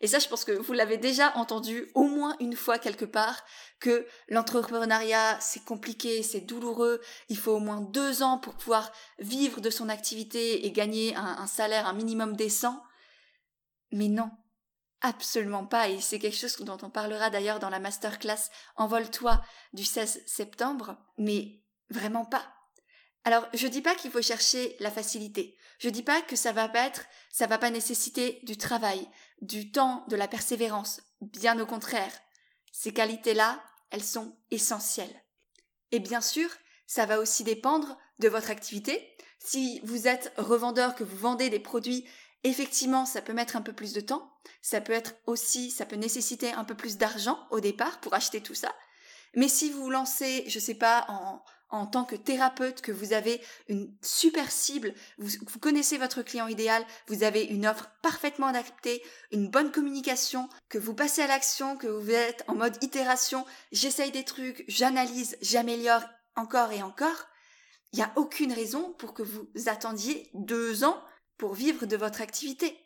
Et 0.00 0.06
ça, 0.06 0.18
je 0.18 0.28
pense 0.28 0.44
que 0.44 0.52
vous 0.52 0.72
l'avez 0.72 0.96
déjà 0.96 1.36
entendu 1.36 1.90
au 1.94 2.04
moins 2.04 2.34
une 2.40 2.56
fois 2.56 2.78
quelque 2.78 3.04
part, 3.04 3.44
que 3.80 4.06
l'entrepreneuriat, 4.28 5.38
c'est 5.40 5.64
compliqué, 5.64 6.22
c'est 6.22 6.40
douloureux, 6.40 7.00
il 7.28 7.36
faut 7.36 7.52
au 7.52 7.58
moins 7.58 7.82
deux 7.82 8.22
ans 8.22 8.38
pour 8.38 8.54
pouvoir 8.54 8.90
vivre 9.18 9.60
de 9.60 9.68
son 9.68 9.90
activité 9.90 10.66
et 10.66 10.72
gagner 10.72 11.14
un, 11.16 11.46
salaire, 11.46 11.86
un 11.86 11.92
minimum 11.92 12.34
décent. 12.34 12.82
Mais 13.92 14.08
non, 14.08 14.30
absolument 15.02 15.66
pas, 15.66 15.88
et 15.88 16.00
c'est 16.00 16.18
quelque 16.18 16.36
chose 16.36 16.56
dont 16.60 16.78
on 16.82 16.90
parlera 16.90 17.28
d'ailleurs 17.28 17.58
dans 17.58 17.70
la 17.70 17.80
masterclass 17.80 18.50
Envole-toi 18.76 19.42
du 19.74 19.84
16 19.84 20.22
septembre, 20.26 20.96
mais 21.18 21.60
vraiment 21.90 22.24
pas. 22.24 22.54
Alors, 23.24 23.46
je 23.52 23.66
dis 23.66 23.82
pas 23.82 23.94
qu'il 23.94 24.10
faut 24.10 24.22
chercher 24.22 24.76
la 24.80 24.90
facilité. 24.90 25.58
Je 25.78 25.88
dis 25.88 26.02
pas 26.02 26.22
que 26.22 26.36
ça 26.36 26.52
va 26.52 26.68
pas 26.68 26.86
être, 26.86 27.04
ça 27.30 27.46
va 27.46 27.58
pas 27.58 27.70
nécessiter 27.70 28.40
du 28.44 28.56
travail, 28.56 29.06
du 29.40 29.72
temps, 29.72 30.04
de 30.08 30.16
la 30.16 30.28
persévérance. 30.28 31.02
Bien 31.20 31.58
au 31.58 31.66
contraire. 31.66 32.12
Ces 32.72 32.92
qualités-là, 32.92 33.62
elles 33.90 34.04
sont 34.04 34.36
essentielles. 34.50 35.24
Et 35.92 35.98
bien 35.98 36.20
sûr, 36.20 36.48
ça 36.86 37.06
va 37.06 37.20
aussi 37.20 37.44
dépendre 37.44 37.98
de 38.18 38.28
votre 38.28 38.50
activité. 38.50 39.16
Si 39.38 39.80
vous 39.84 40.06
êtes 40.06 40.32
revendeur, 40.36 40.94
que 40.94 41.04
vous 41.04 41.16
vendez 41.16 41.50
des 41.50 41.60
produits, 41.60 42.06
effectivement, 42.44 43.06
ça 43.06 43.22
peut 43.22 43.32
mettre 43.32 43.56
un 43.56 43.62
peu 43.62 43.72
plus 43.72 43.92
de 43.92 44.00
temps. 44.00 44.32
Ça 44.62 44.80
peut 44.80 44.92
être 44.92 45.14
aussi, 45.26 45.70
ça 45.70 45.86
peut 45.86 45.96
nécessiter 45.96 46.52
un 46.52 46.64
peu 46.64 46.74
plus 46.74 46.96
d'argent 46.96 47.38
au 47.50 47.60
départ 47.60 48.00
pour 48.00 48.14
acheter 48.14 48.40
tout 48.40 48.54
ça. 48.54 48.74
Mais 49.34 49.48
si 49.48 49.70
vous 49.70 49.84
vous 49.84 49.90
lancez, 49.90 50.44
je 50.48 50.58
sais 50.58 50.74
pas, 50.74 51.06
en, 51.08 51.42
en 51.70 51.86
tant 51.86 52.04
que 52.04 52.16
thérapeute, 52.16 52.80
que 52.80 52.92
vous 52.92 53.12
avez 53.12 53.40
une 53.68 53.94
super 54.02 54.50
cible, 54.50 54.94
vous, 55.18 55.30
connaissez 55.60 55.98
votre 55.98 56.22
client 56.22 56.48
idéal, 56.48 56.84
vous 57.06 57.22
avez 57.22 57.44
une 57.44 57.66
offre 57.66 57.90
parfaitement 58.02 58.48
adaptée, 58.48 59.02
une 59.30 59.48
bonne 59.48 59.70
communication, 59.70 60.48
que 60.68 60.78
vous 60.78 60.94
passez 60.94 61.22
à 61.22 61.26
l'action, 61.26 61.76
que 61.76 61.86
vous 61.86 62.10
êtes 62.10 62.44
en 62.48 62.54
mode 62.54 62.82
itération, 62.82 63.46
j'essaye 63.72 64.10
des 64.10 64.24
trucs, 64.24 64.64
j'analyse, 64.68 65.36
j'améliore 65.40 66.02
encore 66.36 66.72
et 66.72 66.82
encore, 66.82 67.26
il 67.92 67.96
n'y 67.96 68.04
a 68.04 68.12
aucune 68.16 68.52
raison 68.52 68.92
pour 68.98 69.14
que 69.14 69.22
vous 69.22 69.48
attendiez 69.66 70.30
deux 70.34 70.84
ans 70.84 71.02
pour 71.38 71.54
vivre 71.54 71.86
de 71.86 71.96
votre 71.96 72.20
activité. 72.20 72.78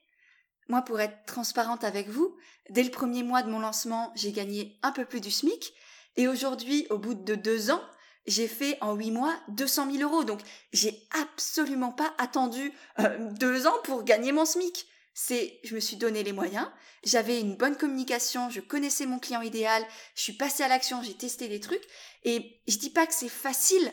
Moi, 0.68 0.82
pour 0.82 1.00
être 1.00 1.26
transparente 1.26 1.84
avec 1.84 2.08
vous, 2.08 2.36
dès 2.70 2.82
le 2.82 2.90
premier 2.90 3.22
mois 3.22 3.42
de 3.42 3.50
mon 3.50 3.60
lancement, 3.60 4.12
j'ai 4.14 4.32
gagné 4.32 4.78
un 4.82 4.92
peu 4.92 5.04
plus 5.04 5.20
du 5.20 5.30
SMIC, 5.30 5.74
et 6.16 6.28
aujourd'hui, 6.28 6.86
au 6.90 6.98
bout 6.98 7.14
de 7.14 7.34
deux 7.34 7.70
ans, 7.70 7.82
j'ai 8.26 8.48
fait 8.48 8.78
en 8.80 8.94
huit 8.94 9.10
mois 9.10 9.38
200 9.48 9.92
000 9.92 10.02
euros. 10.02 10.24
Donc, 10.24 10.40
j'ai 10.72 11.06
absolument 11.20 11.92
pas 11.92 12.14
attendu 12.18 12.72
euh, 12.98 13.30
deux 13.32 13.66
ans 13.66 13.76
pour 13.84 14.04
gagner 14.04 14.32
mon 14.32 14.44
SMIC. 14.44 14.86
C'est, 15.16 15.60
je 15.62 15.74
me 15.76 15.80
suis 15.80 15.96
donné 15.96 16.24
les 16.24 16.32
moyens, 16.32 16.68
j'avais 17.04 17.40
une 17.40 17.54
bonne 17.54 17.76
communication, 17.76 18.50
je 18.50 18.60
connaissais 18.60 19.06
mon 19.06 19.20
client 19.20 19.42
idéal, 19.42 19.86
je 20.16 20.22
suis 20.22 20.32
passée 20.32 20.64
à 20.64 20.68
l'action, 20.68 21.04
j'ai 21.04 21.14
testé 21.14 21.46
des 21.46 21.60
trucs, 21.60 21.84
et 22.24 22.60
je 22.66 22.78
dis 22.78 22.90
pas 22.90 23.06
que 23.06 23.14
c'est 23.14 23.28
facile, 23.28 23.92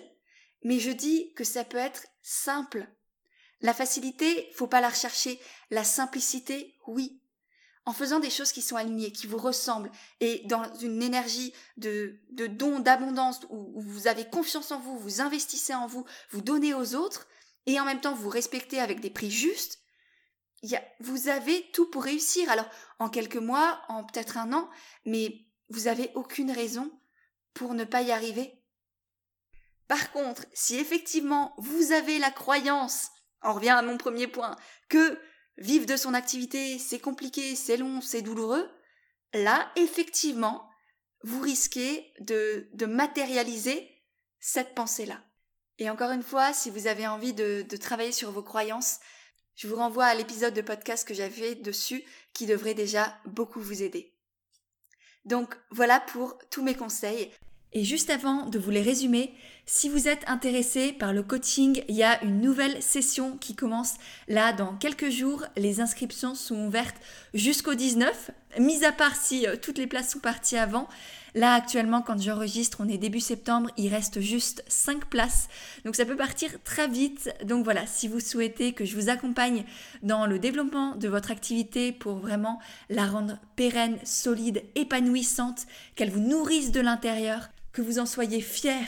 mais 0.64 0.80
je 0.80 0.90
dis 0.90 1.32
que 1.36 1.44
ça 1.44 1.64
peut 1.64 1.78
être 1.78 2.08
simple. 2.24 2.88
La 3.62 3.76
facilité, 3.76 4.50
faut 4.56 4.66
pas 4.66 4.82
la 4.82 4.90
rechercher. 4.90 5.40
La 5.70 5.84
simplicité, 5.84 6.76
oui. 6.88 7.21
En 7.86 7.94
faisant 7.94 8.20
des 8.20 8.30
choses 8.30 8.52
qui 8.52 8.62
sont 8.62 8.76
alignées, 8.76 9.12
qui 9.12 9.26
vous 9.26 9.38
ressemblent, 9.38 9.92
et 10.20 10.44
dans 10.46 10.72
une 10.76 11.02
énergie 11.02 11.54
de, 11.78 12.20
don, 12.30 12.80
d'abondance, 12.80 13.40
où, 13.50 13.82
vous 13.82 14.08
avez 14.08 14.26
confiance 14.26 14.72
en 14.72 14.80
vous, 14.80 15.00
vous 15.00 15.20
investissez 15.20 15.74
en 15.74 15.88
vous, 15.88 16.06
vous 16.30 16.42
donnez 16.42 16.74
aux 16.74 16.94
autres, 16.94 17.28
et 17.66 17.80
en 17.80 17.86
même 17.86 18.02
temps 18.02 18.14
vous 18.14 18.30
respectez 18.30 18.80
avec 18.80 19.00
des 19.00 19.10
prix 19.10 19.32
justes, 19.32 19.80
vous 21.00 21.28
avez 21.28 21.72
tout 21.72 21.90
pour 21.90 22.04
réussir. 22.04 22.50
Alors, 22.50 22.70
en 23.00 23.10
quelques 23.10 23.38
mois, 23.38 23.82
en 23.90 24.04
peut-être 24.04 24.38
un 24.38 24.54
an, 24.54 24.70
mais 25.06 25.48
vous 25.70 25.88
avez 25.88 26.12
aucune 26.16 26.52
raison 26.52 26.92
pour 27.54 27.74
ne 27.74 27.84
pas 27.84 28.02
y 28.02 28.12
arriver. 28.12 28.62
Par 29.88 30.12
contre, 30.12 30.46
si 30.54 30.78
effectivement 30.78 31.54
vous 31.58 31.92
avez 31.92 32.20
la 32.20 32.32
croyance, 32.32 33.10
on 33.44 33.54
revient 33.54 33.70
à 33.70 33.82
mon 33.82 33.98
premier 33.98 34.28
point, 34.28 34.56
que 34.88 35.20
vivre 35.62 35.86
de 35.86 35.96
son 35.96 36.14
activité, 36.14 36.78
c'est 36.80 37.00
compliqué, 37.00 37.56
c'est 37.56 37.78
long, 37.78 38.02
c'est 38.02 38.22
douloureux, 38.22 38.70
là, 39.34 39.72
effectivement, 39.76 40.70
vous 41.24 41.40
risquez 41.40 42.12
de, 42.20 42.68
matérialiser 42.86 43.90
cette 44.40 44.76
pensée-là. 44.76 45.22
Et 45.78 45.90
encore 45.90 46.12
une 46.12 46.24
fois, 46.24 46.54
si 46.54 46.70
vous 46.70 46.88
avez 46.88 47.08
envie 47.08 47.34
de 47.34 47.78
travailler 47.78 48.12
sur 48.12 48.32
vos 48.32 48.44
croyances, 48.44 49.00
je 49.56 49.68
vous 49.68 49.76
renvoie 49.76 50.06
à 50.06 50.16
l'épisode 50.16 50.54
de 50.54 50.62
podcast 50.62 51.08
que 51.08 51.14
j'avais 51.14 51.56
dessus 51.56 52.04
qui 52.34 52.46
devrait 52.46 52.74
déjà 52.74 53.16
beaucoup 53.26 53.62
vous 53.62 53.84
aider. 53.84 54.14
Donc 55.26 55.56
voilà 55.70 56.00
pour 56.00 56.38
tous 56.50 56.64
mes 56.64 56.76
conseils. 56.76 57.32
Et 57.74 57.84
juste 57.84 58.10
avant 58.10 58.48
de 58.48 58.60
vous 58.60 58.72
les 58.72 58.82
résumer, 58.82 59.34
si 59.74 59.88
vous 59.88 60.10
êtes 60.10 60.28
intéressé 60.28 60.92
par 60.92 61.14
le 61.14 61.24
coaching, 61.24 61.82
il 61.88 61.96
y 61.96 62.04
a 62.04 62.22
une 62.26 62.42
nouvelle 62.42 62.84
session 62.84 63.38
qui 63.38 63.56
commence 63.56 63.94
là 64.28 64.52
dans 64.52 64.76
quelques 64.76 65.10
jours. 65.10 65.46
Les 65.56 65.80
inscriptions 65.80 66.36
sont 66.36 66.66
ouvertes 66.66 66.98
jusqu'au 67.34 67.74
19, 67.74 68.32
mis 68.60 68.84
à 68.84 68.92
part 68.92 69.16
si 69.16 69.48
euh, 69.48 69.56
toutes 69.56 69.78
les 69.78 69.88
places 69.88 70.12
sont 70.12 70.20
parties 70.20 70.58
avant. 70.58 70.90
Là 71.36 71.54
actuellement 71.54 72.02
quand 72.02 72.22
j'enregistre, 72.22 72.80
on 72.82 72.90
est 72.90 72.98
début 72.98 73.22
septembre, 73.22 73.70
il 73.78 73.88
reste 73.88 74.20
juste 74.20 74.62
5 74.68 75.06
places. 75.06 75.48
Donc 75.86 75.96
ça 75.96 76.04
peut 76.04 76.18
partir 76.18 76.52
très 76.66 76.90
vite. 76.90 77.34
Donc 77.46 77.64
voilà, 77.64 77.88
si 77.88 78.10
vous 78.10 78.20
souhaitez 78.20 78.74
que 78.74 78.84
je 78.84 78.98
vous 78.98 79.08
accompagne 79.08 79.64
dans 80.04 80.26
le 80.26 80.38
développement 80.38 80.98
de 80.98 81.08
votre 81.08 81.32
activité 81.32 81.94
pour 81.94 82.18
vraiment 82.18 82.60
la 82.90 83.06
rendre 83.06 83.38
pérenne, 83.56 84.00
solide, 84.04 84.64
épanouissante, 84.76 85.66
qu'elle 85.96 86.12
vous 86.12 86.20
nourrisse 86.20 86.74
de 86.74 86.82
l'intérieur, 86.82 87.48
que 87.72 87.82
vous 87.82 88.00
en 88.00 88.06
soyez 88.06 88.42
fier 88.42 88.84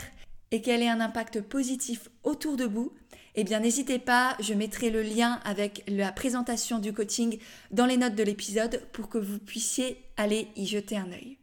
et 0.53 0.61
qu'elle 0.61 0.83
ait 0.83 0.87
un 0.87 1.01
impact 1.01 1.41
positif 1.41 2.09
autour 2.21 2.57
de 2.57 2.65
vous, 2.65 2.93
eh 3.33 3.43
bien 3.43 3.59
n'hésitez 3.59 3.97
pas, 3.97 4.37
je 4.39 4.53
mettrai 4.53 4.91
le 4.91 5.01
lien 5.01 5.41
avec 5.45 5.83
la 5.87 6.11
présentation 6.11 6.77
du 6.77 6.93
coaching 6.93 7.39
dans 7.71 7.87
les 7.87 7.97
notes 7.97 8.13
de 8.13 8.21
l'épisode 8.21 8.79
pour 8.91 9.09
que 9.09 9.17
vous 9.17 9.39
puissiez 9.39 9.97
aller 10.15 10.47
y 10.55 10.67
jeter 10.67 10.95
un 10.95 11.11
œil. 11.11 11.39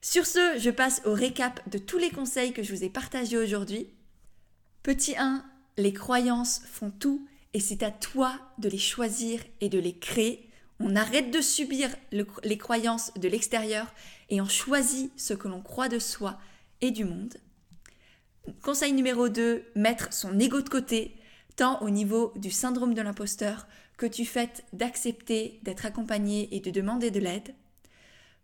Sur 0.00 0.24
ce, 0.24 0.58
je 0.58 0.70
passe 0.70 1.02
au 1.04 1.12
récap 1.12 1.60
de 1.68 1.76
tous 1.76 1.98
les 1.98 2.08
conseils 2.08 2.54
que 2.54 2.62
je 2.62 2.74
vous 2.74 2.84
ai 2.84 2.88
partagés 2.88 3.36
aujourd'hui. 3.36 3.90
Petit 4.82 5.14
1, 5.18 5.44
les 5.76 5.92
croyances 5.92 6.62
font 6.72 6.90
tout 6.90 7.28
et 7.52 7.60
c'est 7.60 7.82
à 7.82 7.90
toi 7.90 8.32
de 8.56 8.70
les 8.70 8.78
choisir 8.78 9.40
et 9.60 9.68
de 9.68 9.78
les 9.78 9.98
créer. 9.98 10.48
On 10.80 10.96
arrête 10.96 11.30
de 11.30 11.42
subir 11.42 11.90
les 12.12 12.56
croyances 12.56 13.12
de 13.14 13.28
l'extérieur 13.28 13.92
et 14.30 14.40
on 14.40 14.48
choisit 14.48 15.12
ce 15.20 15.34
que 15.34 15.48
l'on 15.48 15.60
croit 15.60 15.90
de 15.90 15.98
soi 15.98 16.38
et 16.80 16.92
du 16.92 17.04
monde. 17.04 17.36
Conseil 18.62 18.92
numéro 18.92 19.28
2, 19.28 19.64
mettre 19.74 20.12
son 20.12 20.38
ego 20.38 20.60
de 20.60 20.68
côté, 20.68 21.16
tant 21.56 21.80
au 21.82 21.90
niveau 21.90 22.32
du 22.36 22.50
syndrome 22.50 22.94
de 22.94 23.02
l'imposteur 23.02 23.66
que 23.96 24.06
tu 24.06 24.24
fais 24.24 24.50
d'accepter 24.72 25.60
d'être 25.64 25.86
accompagné 25.86 26.54
et 26.54 26.60
de 26.60 26.70
demander 26.70 27.10
de 27.10 27.20
l'aide. 27.20 27.54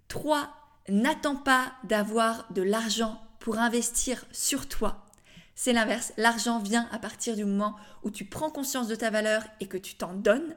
3. 0.09 0.51
N'attends 0.89 1.37
pas 1.37 1.73
d'avoir 1.85 2.53
de 2.53 2.63
l'argent 2.63 3.21
pour 3.39 3.59
investir 3.59 4.25
sur 4.33 4.69
toi. 4.69 5.07
C'est 5.55 5.73
l'inverse, 5.73 6.13
l'argent 6.17 6.59
vient 6.59 6.89
à 6.91 6.99
partir 6.99 7.37
du 7.37 7.45
moment 7.45 7.77
où 8.03 8.11
tu 8.11 8.25
prends 8.25 8.51
conscience 8.51 8.89
de 8.89 8.97
ta 8.97 9.11
valeur 9.11 9.45
et 9.61 9.67
que 9.67 9.77
tu 9.77 9.95
t'en 9.95 10.15
donnes. 10.15 10.57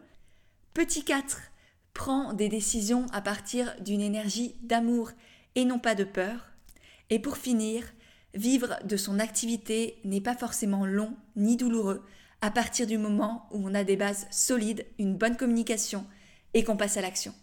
Petit 0.74 1.04
4. 1.04 1.40
Prends 1.94 2.34
des 2.34 2.50
décisions 2.50 3.06
à 3.12 3.22
partir 3.22 3.76
d'une 3.82 4.02
énergie 4.02 4.56
d'amour 4.62 5.12
et 5.56 5.66
non 5.66 5.80
pas 5.80 5.96
de 5.96 6.04
peur. 6.04 6.48
Et 7.10 7.20
pour 7.20 7.38
finir, 7.38 7.84
vivre 8.38 8.80
de 8.86 8.95
son 8.97 9.19
activité 9.19 10.00
n'est 10.06 10.21
pas 10.21 10.36
forcément 10.36 10.86
long 10.86 11.13
ni 11.36 11.58
douloureux 11.58 12.06
à 12.41 12.52
partir 12.52 12.86
du 12.86 12.97
moment 12.97 13.47
où 13.52 13.67
on 13.67 13.73
a 13.73 13.84
des 13.84 13.97
bases 13.97 14.28
solides, 14.30 14.86
une 15.00 15.17
bonne 15.17 15.36
communication 15.36 16.06
et 16.54 16.63
qu'on 16.63 16.78
passe 16.78 16.97
à 16.97 17.02
l'action. 17.02 17.34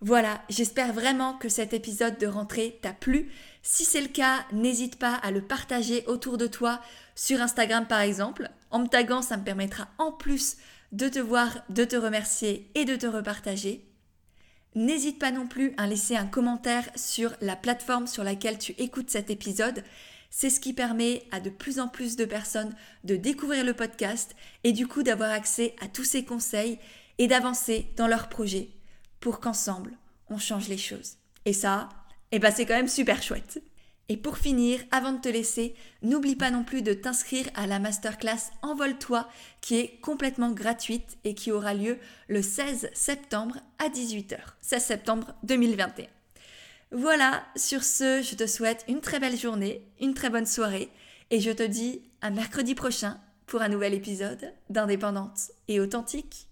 Voilà, 0.00 0.42
j'espère 0.48 0.92
vraiment 0.92 1.34
que 1.34 1.48
cet 1.48 1.72
épisode 1.72 2.18
de 2.18 2.26
rentrée 2.26 2.78
t'a 2.82 2.92
plu. 2.92 3.30
Si 3.62 3.84
c'est 3.84 4.00
le 4.00 4.08
cas, 4.08 4.44
n'hésite 4.52 4.98
pas 4.98 5.14
à 5.14 5.30
le 5.30 5.42
partager 5.42 6.04
autour 6.06 6.38
de 6.38 6.46
toi 6.46 6.80
sur 7.14 7.40
Instagram 7.40 7.86
par 7.86 8.00
exemple. 8.00 8.50
En 8.70 8.80
me 8.80 8.86
taguant, 8.86 9.22
ça 9.22 9.36
me 9.36 9.44
permettra 9.44 9.88
en 9.98 10.12
plus 10.12 10.56
de 10.92 11.08
te 11.08 11.18
voir, 11.18 11.64
de 11.70 11.84
te 11.84 11.96
remercier 11.96 12.70
et 12.74 12.84
de 12.84 12.96
te 12.96 13.06
repartager. 13.06 13.84
N'hésite 14.74 15.20
pas 15.20 15.30
non 15.30 15.46
plus 15.46 15.72
à 15.76 15.86
laisser 15.86 16.16
un 16.16 16.26
commentaire 16.26 16.88
sur 16.96 17.32
la 17.40 17.54
plateforme 17.54 18.08
sur 18.08 18.24
laquelle 18.24 18.58
tu 18.58 18.72
écoutes 18.72 19.10
cet 19.10 19.30
épisode. 19.30 19.84
C'est 20.30 20.50
ce 20.50 20.58
qui 20.58 20.72
permet 20.72 21.22
à 21.30 21.38
de 21.38 21.50
plus 21.50 21.78
en 21.78 21.86
plus 21.86 22.16
de 22.16 22.24
personnes 22.24 22.74
de 23.04 23.14
découvrir 23.14 23.64
le 23.64 23.74
podcast 23.74 24.34
et 24.64 24.72
du 24.72 24.88
coup 24.88 25.04
d'avoir 25.04 25.30
accès 25.30 25.76
à 25.80 25.86
tous 25.86 26.02
ces 26.02 26.24
conseils 26.24 26.80
et 27.18 27.28
d'avancer 27.28 27.86
dans 27.96 28.08
leurs 28.08 28.28
projets 28.28 28.68
pour 29.20 29.38
qu'ensemble 29.38 29.92
on 30.28 30.38
change 30.38 30.68
les 30.68 30.78
choses. 30.78 31.18
Et 31.44 31.52
ça, 31.52 31.88
eh 32.32 32.40
ben 32.40 32.52
c'est 32.52 32.66
quand 32.66 32.74
même 32.74 32.88
super 32.88 33.22
chouette. 33.22 33.62
Et 34.08 34.16
pour 34.18 34.36
finir, 34.36 34.80
avant 34.90 35.12
de 35.12 35.20
te 35.20 35.28
laisser, 35.28 35.74
n'oublie 36.02 36.36
pas 36.36 36.50
non 36.50 36.62
plus 36.62 36.82
de 36.82 36.92
t'inscrire 36.92 37.46
à 37.54 37.66
la 37.66 37.78
masterclass 37.78 38.50
Envole-toi 38.62 39.26
qui 39.62 39.76
est 39.76 39.98
complètement 40.02 40.50
gratuite 40.50 41.16
et 41.24 41.34
qui 41.34 41.50
aura 41.50 41.72
lieu 41.72 41.98
le 42.28 42.42
16 42.42 42.90
septembre 42.92 43.56
à 43.78 43.88
18h. 43.88 44.36
16 44.60 44.82
septembre 44.82 45.34
2021. 45.44 46.06
Voilà, 46.92 47.44
sur 47.56 47.82
ce, 47.82 48.22
je 48.22 48.36
te 48.36 48.46
souhaite 48.46 48.84
une 48.88 49.00
très 49.00 49.18
belle 49.18 49.38
journée, 49.38 49.82
une 50.00 50.14
très 50.14 50.30
bonne 50.30 50.46
soirée 50.46 50.90
et 51.30 51.40
je 51.40 51.50
te 51.50 51.62
dis 51.62 52.02
à 52.20 52.30
mercredi 52.30 52.74
prochain 52.74 53.18
pour 53.46 53.62
un 53.62 53.68
nouvel 53.68 53.94
épisode 53.94 54.52
d'Indépendante 54.68 55.50
et 55.68 55.80
authentique. 55.80 56.48